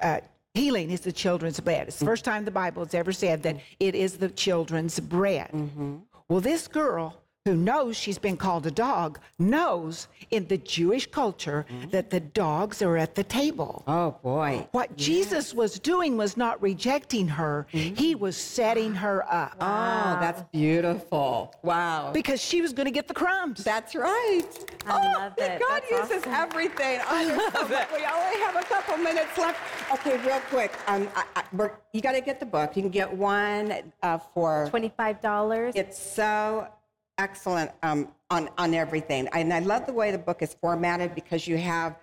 uh, 0.00 0.20
healing 0.54 0.90
is 0.90 1.00
the 1.00 1.12
children's 1.12 1.60
bread. 1.60 1.88
It's 1.88 1.98
the 1.98 2.04
first 2.04 2.24
time 2.24 2.44
the 2.44 2.50
Bible 2.50 2.84
has 2.84 2.94
ever 2.94 3.12
said 3.12 3.42
that 3.42 3.58
it 3.80 3.94
is 3.94 4.16
the 4.16 4.28
children's 4.28 4.98
bread. 5.00 5.50
Mm-hmm. 5.50 5.96
Well, 6.28 6.40
this 6.40 6.68
girl 6.68 7.20
who 7.46 7.54
knows 7.54 7.94
she's 7.94 8.16
been 8.16 8.38
called 8.38 8.66
a 8.66 8.70
dog 8.70 9.18
knows 9.38 10.08
in 10.30 10.46
the 10.48 10.56
Jewish 10.56 11.06
culture 11.06 11.66
that 11.90 12.08
the 12.08 12.20
dogs 12.20 12.80
are 12.80 12.96
at 12.96 13.14
the 13.14 13.22
table. 13.22 13.84
Oh, 13.86 14.12
boy. 14.22 14.66
What 14.72 14.96
Jesus 14.96 15.52
was 15.52 15.78
doing 15.78 16.16
was 16.16 16.38
not 16.38 16.62
rejecting 16.62 17.28
her, 17.28 17.66
he 17.70 18.14
was 18.14 18.34
setting 18.38 18.94
her 18.94 19.30
up 19.30 19.56
Oh, 19.60 20.16
that's 20.20 20.40
beautiful. 20.52 21.54
Wow. 21.62 22.12
because 22.14 22.40
she 22.40 22.62
was 22.62 22.72
going 22.72 22.86
to 22.86 22.90
get 22.90 23.08
the 23.08 23.14
crumbs. 23.14 23.62
That's 23.62 23.94
right. 23.94 24.48
I 24.86 25.12
oh, 25.14 25.20
love 25.20 25.34
it. 25.36 25.60
God 25.60 25.82
That's 25.90 25.90
uses 25.90 26.26
awesome. 26.26 26.32
everything. 26.32 27.00
I 27.06 27.24
love 27.26 27.70
it. 27.70 27.88
We 27.92 28.06
only 28.06 28.40
have 28.40 28.56
a 28.56 28.62
couple 28.62 28.96
minutes 28.96 29.36
left. 29.36 29.60
Okay, 29.92 30.16
real 30.26 30.40
quick. 30.48 30.72
Um, 30.86 31.08
I, 31.14 31.26
I, 31.36 31.44
we're, 31.52 31.72
you 31.92 32.00
got 32.00 32.12
to 32.12 32.22
get 32.22 32.40
the 32.40 32.46
book. 32.46 32.74
You 32.74 32.80
can 32.80 32.90
get 32.90 33.12
one 33.12 33.92
uh, 34.02 34.16
for. 34.32 34.70
$25. 34.72 35.72
It's 35.76 35.98
so 35.98 36.68
excellent 37.18 37.70
um, 37.82 38.08
on 38.30 38.48
on 38.58 38.74
everything, 38.74 39.28
and 39.32 39.52
I 39.52 39.60
love 39.60 39.86
the 39.86 39.92
way 39.92 40.10
the 40.10 40.18
book 40.18 40.42
is 40.42 40.54
formatted 40.54 41.14
because 41.14 41.46
you 41.46 41.56
have 41.58 41.96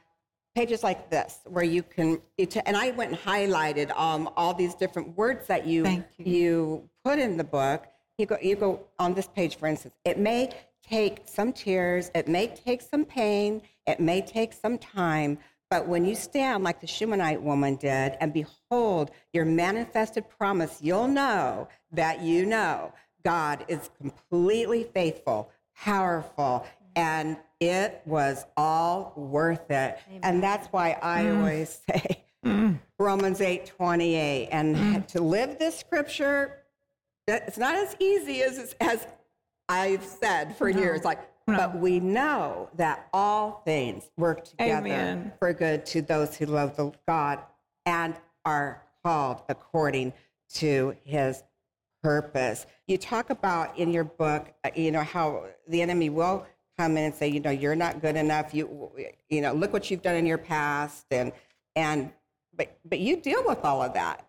pages 0.56 0.84
like 0.84 1.10
this 1.10 1.40
where 1.46 1.64
you 1.64 1.84
can. 1.84 2.22
It, 2.38 2.58
and 2.66 2.76
I 2.76 2.92
went 2.92 3.12
and 3.12 3.20
highlighted 3.20 3.96
um, 3.98 4.30
all 4.36 4.54
these 4.54 4.76
different 4.76 5.18
words 5.18 5.48
that 5.48 5.66
you 5.66 5.84
Thank 5.84 6.06
you 6.18 6.90
put 7.04 7.20
in 7.20 7.38
the 7.38 7.44
book. 7.44 7.88
You 8.18 8.26
go 8.26 8.38
you 8.42 8.56
go 8.56 8.82
on 9.00 9.14
this 9.14 9.28
page, 9.28 9.56
for 9.56 9.68
instance. 9.68 9.96
It 10.06 10.18
may 10.18 10.52
take 10.84 11.22
some 11.26 11.54
tears. 11.54 12.12
It 12.14 12.28
may 12.28 12.48
take 12.48 12.82
some 12.82 13.06
pain. 13.06 13.62
It 13.88 14.00
may 14.00 14.22
take 14.22 14.54
some 14.54 14.78
time. 14.78 15.38
But 15.70 15.88
when 15.88 16.04
you 16.04 16.16
stand 16.16 16.66
like 16.66 16.82
the 16.82 16.88
Shunammite 16.88 17.42
woman 17.42 17.78
did 17.78 18.18
and 18.20 18.34
behold 18.34 19.12
your 19.32 19.46
manifested 19.46 20.30
promise, 20.30 20.80
you'll 20.82 21.08
know 21.08 21.70
that 21.94 22.22
you 22.22 22.46
know 22.46 22.92
God 23.24 23.66
is 23.68 23.90
completely 24.00 24.84
faithful, 24.94 25.52
powerful, 25.76 26.66
and 26.96 27.38
it 27.60 28.02
was 28.06 28.46
all 28.58 29.14
worth 29.16 29.70
it. 29.70 30.00
And 30.24 30.42
that's 30.42 30.68
why 30.68 30.98
I 31.02 31.24
mm. 31.24 31.38
always 31.38 31.82
say 31.90 32.24
Romans 32.98 33.42
8 33.42 33.66
28. 33.66 34.50
And 34.52 34.76
mm. 34.76 35.08
to 35.08 35.22
live 35.22 35.60
this 35.60 35.78
scripture, 35.78 36.64
it's 37.28 37.58
not 37.58 37.76
as 37.76 37.96
easy 38.00 38.42
as, 38.42 38.76
as 38.80 39.08
I've 39.70 40.04
said 40.04 40.56
for 40.58 40.70
years. 40.70 41.04
Like, 41.04 41.20
but 41.46 41.78
we 41.78 42.00
know 42.00 42.70
that 42.76 43.08
all 43.14 43.62
things 43.66 44.10
work 44.18 44.46
together 44.46 44.88
Amen. 44.88 45.34
for 45.40 45.54
good 45.54 45.86
to 45.88 46.02
those 46.02 46.36
who 46.36 46.46
love 46.46 46.76
the 46.76 46.92
God 47.08 47.40
and 47.86 48.16
are 48.46 48.84
called 49.04 49.42
according 49.50 50.14
to 50.54 50.96
his 51.04 51.44
purpose. 52.02 52.66
You 52.88 52.98
talk 52.98 53.30
about 53.30 53.78
in 53.78 53.92
your 53.92 54.04
book, 54.04 54.54
uh, 54.64 54.70
you 54.76 54.92
know, 54.92 55.04
how 55.04 55.46
the 55.68 55.82
enemy 55.82 56.10
will 56.10 56.46
come 56.78 56.98
in 56.98 57.06
and 57.06 57.16
say, 57.16 57.28
you 57.28 57.40
know, 57.40 57.52
you're 57.52 57.76
not 57.76 58.02
good 58.02 58.16
enough. 58.16 58.54
You, 58.54 58.92
you 59.30 59.42
know, 59.42 59.54
look 59.54 59.74
what 59.74 59.92
you've 59.92 60.02
done 60.02 60.16
in 60.16 60.26
your 60.26 60.38
past, 60.38 61.06
and 61.12 61.32
and 61.76 62.12
but 62.56 62.78
but 62.86 63.00
you 63.00 63.18
deal 63.18 63.44
with 63.46 63.64
all 63.64 63.82
of 63.82 63.94
that. 63.94 64.28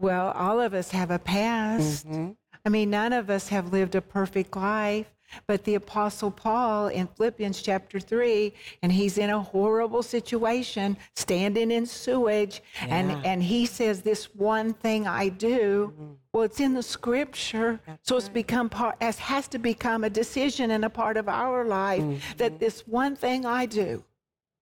Well, 0.00 0.30
all 0.32 0.60
of 0.60 0.74
us 0.74 0.90
have 0.90 1.10
a 1.10 1.18
past. 1.18 2.06
Mm-hmm. 2.06 2.30
I 2.64 2.68
mean, 2.68 2.90
none 2.90 3.12
of 3.12 3.30
us 3.30 3.48
have 3.48 3.72
lived 3.72 3.94
a 3.94 4.00
perfect 4.00 4.56
life. 4.56 5.06
But 5.46 5.64
the 5.64 5.74
Apostle 5.74 6.30
Paul 6.30 6.88
in 6.88 7.06
Philippians 7.06 7.62
chapter 7.62 8.00
3, 8.00 8.52
and 8.82 8.90
he's 8.92 9.18
in 9.18 9.30
a 9.30 9.40
horrible 9.40 10.02
situation, 10.02 10.96
standing 11.14 11.70
in 11.70 11.86
sewage, 11.86 12.62
and, 12.80 13.10
and 13.24 13.42
he 13.42 13.66
says, 13.66 14.02
This 14.02 14.34
one 14.34 14.72
thing 14.74 15.06
I 15.06 15.28
do. 15.28 15.92
Mm-hmm. 15.92 16.12
Well, 16.32 16.42
it's 16.44 16.60
in 16.60 16.74
the 16.74 16.82
scripture. 16.82 17.80
so 18.02 18.16
it's 18.16 18.28
become 18.28 18.68
part, 18.68 18.96
as 19.00 19.18
has 19.18 19.48
to 19.48 19.58
become 19.58 20.04
a 20.04 20.10
decision 20.10 20.70
and 20.70 20.84
a 20.84 20.90
part 20.90 21.16
of 21.16 21.28
our 21.28 21.64
life 21.64 22.02
Mm-hmm. 22.02 22.36
that 22.36 22.58
this 22.60 22.86
one 22.86 23.16
thing 23.16 23.44
I 23.46 23.66
do, 23.66 24.04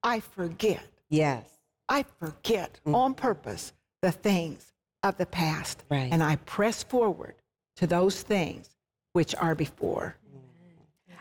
I 0.02 0.20
forget. 0.20 0.82
Yes. 1.08 1.44
I 1.88 2.04
forget 2.18 2.80
on 2.86 3.14
purpose 3.14 3.72
the 4.02 4.12
things 4.12 4.72
of 5.02 5.16
the 5.18 5.26
past. 5.26 5.84
Right. 5.90 6.08
And 6.10 6.22
I 6.22 6.36
press 6.36 6.82
forward 6.82 7.34
to 7.76 7.86
those 7.86 8.22
things 8.22 8.70
which 9.12 9.34
are 9.36 9.54
before. 9.54 10.16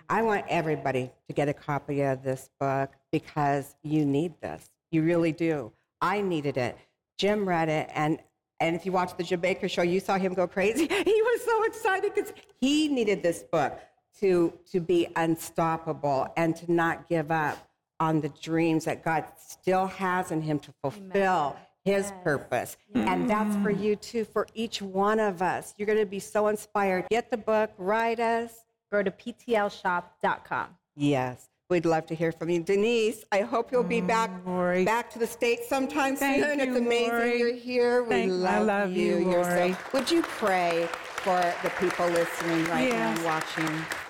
I 0.09 0.21
want 0.21 0.45
everybody 0.49 1.11
to 1.27 1.33
get 1.33 1.49
a 1.49 1.53
copy 1.53 2.01
of 2.01 2.23
this 2.23 2.49
book 2.59 2.91
because 3.11 3.75
you 3.83 4.05
need 4.05 4.33
this. 4.41 4.69
You 4.91 5.03
really 5.03 5.31
do. 5.31 5.71
I 6.01 6.21
needed 6.21 6.57
it. 6.57 6.77
Jim 7.17 7.47
read 7.47 7.69
it, 7.69 7.89
and 7.93 8.19
and 8.59 8.75
if 8.75 8.85
you 8.85 8.91
watch 8.91 9.15
the 9.17 9.23
Jim 9.23 9.41
Bakker 9.41 9.69
show, 9.69 9.81
you 9.81 9.99
saw 9.99 10.17
him 10.17 10.33
go 10.33 10.47
crazy. 10.47 10.87
He 11.05 11.21
was 11.21 11.43
so 11.43 11.63
excited 11.63 12.13
because 12.13 12.33
he 12.59 12.87
needed 12.87 13.21
this 13.21 13.43
book 13.43 13.79
to 14.19 14.53
to 14.71 14.79
be 14.79 15.07
unstoppable 15.15 16.27
and 16.37 16.55
to 16.57 16.71
not 16.71 17.09
give 17.09 17.31
up 17.31 17.57
on 17.99 18.21
the 18.21 18.29
dreams 18.29 18.85
that 18.85 19.03
God 19.03 19.25
still 19.37 19.87
has 19.87 20.31
in 20.31 20.41
him 20.41 20.59
to 20.59 20.73
fulfill 20.81 21.55
his 21.85 22.11
purpose. 22.23 22.77
And 22.93 23.29
that's 23.29 23.55
for 23.57 23.69
you 23.69 23.95
too, 23.95 24.25
for 24.25 24.47
each 24.53 24.81
one 24.81 25.19
of 25.19 25.41
us. 25.41 25.73
You're 25.77 25.85
going 25.85 25.99
to 25.99 26.05
be 26.05 26.19
so 26.19 26.47
inspired. 26.47 27.05
Get 27.09 27.29
the 27.29 27.37
book, 27.37 27.71
write 27.77 28.19
us. 28.19 28.64
Go 28.95 29.03
to 29.03 29.11
ptlshop.com. 29.11 30.67
Yes, 30.95 31.49
we'd 31.69 31.85
love 31.85 32.05
to 32.05 32.15
hear 32.15 32.31
from 32.31 32.49
you, 32.49 32.63
Denise. 32.63 33.25
I 33.29 33.41
hope 33.41 33.69
you'll 33.73 33.83
be 33.83 33.99
oh, 33.99 34.05
back 34.07 34.31
Lori. 34.45 34.85
back 34.85 35.09
to 35.11 35.19
the 35.19 35.27
states 35.27 35.67
sometime 35.67 36.15
Thank 36.15 36.45
soon. 36.45 36.59
you, 36.59 36.65
it's 36.65 36.77
amazing 36.77 37.09
Lori. 37.11 37.39
you're 37.39 37.53
here. 37.55 38.03
We 38.03 38.09
Thank- 38.09 38.31
I 38.31 38.35
love, 38.35 38.67
love 38.67 38.91
you, 38.93 39.17
You're 39.17 39.43
so- 39.43 39.49
Lori. 39.49 39.75
would 39.91 40.09
you 40.09 40.21
pray 40.21 40.87
for 40.93 41.53
the 41.61 41.69
people 41.71 42.07
listening 42.07 42.63
right 42.69 42.89
now 42.89 43.11
and 43.11 43.25
watching? 43.25 44.04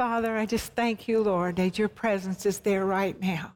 Father, 0.00 0.34
I 0.34 0.46
just 0.46 0.72
thank 0.72 1.08
you, 1.08 1.20
Lord, 1.22 1.56
that 1.56 1.78
your 1.78 1.90
presence 1.90 2.46
is 2.46 2.60
there 2.60 2.86
right 2.86 3.20
now. 3.20 3.52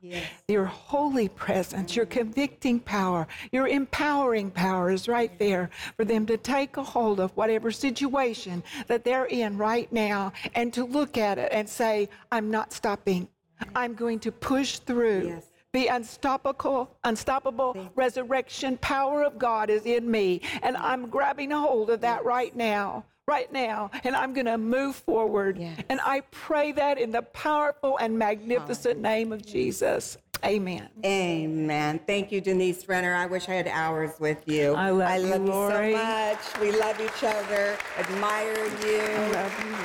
Your 0.47 0.67
holy 0.67 1.31
presence, 1.31 1.97
your 1.97 2.05
convicting 2.05 2.81
power, 2.81 3.27
your 3.51 3.67
empowering 3.67 4.51
power 4.51 4.91
is 4.91 5.09
right 5.09 5.33
there 5.39 5.71
for 5.97 6.05
them 6.05 6.27
to 6.27 6.37
take 6.37 6.77
a 6.77 6.83
hold 6.83 7.19
of 7.19 7.35
whatever 7.35 7.71
situation 7.71 8.63
that 8.89 9.05
they're 9.05 9.25
in 9.25 9.57
right 9.57 9.91
now 9.91 10.35
and 10.55 10.71
to 10.75 10.85
look 10.85 11.17
at 11.17 11.39
it 11.39 11.49
and 11.51 11.67
say, 11.67 12.11
I'm 12.31 12.51
not 12.51 12.75
stopping. 12.75 13.27
I'm 13.75 13.95
going 13.95 14.19
to 14.19 14.31
push 14.31 14.81
through. 14.81 15.29
Yes. 15.29 15.47
The 15.75 15.89
unstoppable, 15.89 16.97
unstoppable 17.03 17.91
resurrection 17.97 18.79
power 18.79 19.25
of 19.25 19.41
God 19.41 19.71
is 19.71 19.87
in 19.87 20.09
me. 20.09 20.41
And 20.63 20.77
I'm 20.77 21.09
grabbing 21.09 21.51
a 21.51 21.59
hold 21.59 21.91
of 21.91 22.01
that 22.03 22.25
right 22.25 22.55
now, 22.55 23.05
right 23.27 23.53
now. 23.53 23.91
And 24.05 24.15
I'm 24.15 24.35
going 24.35 24.47
to 24.47 24.57
move 24.57 24.95
forward. 24.95 25.59
Yes. 25.59 25.81
And 25.89 26.01
I 26.05 26.21
pray 26.31 26.71
that 26.71 26.97
in 26.97 27.11
the 27.11 27.23
powerful 27.23 27.97
and 27.97 28.17
magnificent 28.17 29.01
name 29.01 29.33
of 29.33 29.45
Jesus. 29.45 30.17
Amen. 30.45 30.89
Amen. 31.05 32.01
Thank 32.07 32.33
you, 32.33 32.41
Denise 32.41 32.89
Renner. 32.89 33.15
I 33.15 33.27
wish 33.27 33.49
I 33.49 33.55
had 33.55 33.69
hours 33.69 34.13
with 34.19 34.43
you. 34.47 34.75
I 34.75 34.91
love 34.91 35.09
I 35.09 35.17
you, 35.17 35.27
love 35.27 35.43
you, 35.43 35.53
Lori. 35.53 35.93
so 35.93 35.99
much. 35.99 36.39
We 36.61 36.73
love 36.73 37.01
each 37.01 37.25
other, 37.25 37.77
admire 37.99 38.67
you. 38.83 38.87
you, 38.87 39.01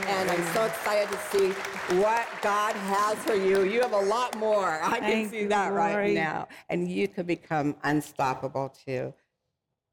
and 0.07 0.29
I'm 0.29 0.53
so 0.53 0.65
excited 0.65 1.09
to 1.09 1.17
see 1.31 1.49
what 1.97 2.27
God 2.41 2.75
has 2.75 3.17
for 3.19 3.35
you. 3.35 3.63
You 3.63 3.81
have 3.81 3.93
a 3.93 4.01
lot 4.01 4.37
more. 4.37 4.79
I 4.83 4.99
can 4.99 5.29
see 5.29 5.45
that 5.45 5.71
right 5.73 6.13
now. 6.13 6.47
And 6.69 6.89
you 6.89 7.07
could 7.07 7.27
become 7.27 7.75
unstoppable 7.83 8.73
too. 8.85 9.13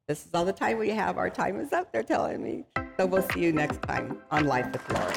This 0.09 0.25
is 0.25 0.33
all 0.35 0.45
the 0.45 0.53
time 0.53 0.79
we 0.79 0.91
have. 0.91 1.19
Our 1.19 1.31
time 1.31 1.59
is 1.59 1.73
up, 1.73 1.91
they're 1.93 2.05
telling 2.05 2.41
me. 2.43 2.65
So 2.97 3.07
we'll 3.07 3.29
see 3.31 3.41
you 3.41 3.53
next 3.53 3.83
time 3.83 4.19
on 4.31 4.47
Life 4.47 4.71
with 4.73 4.89
Lori. 4.93 5.13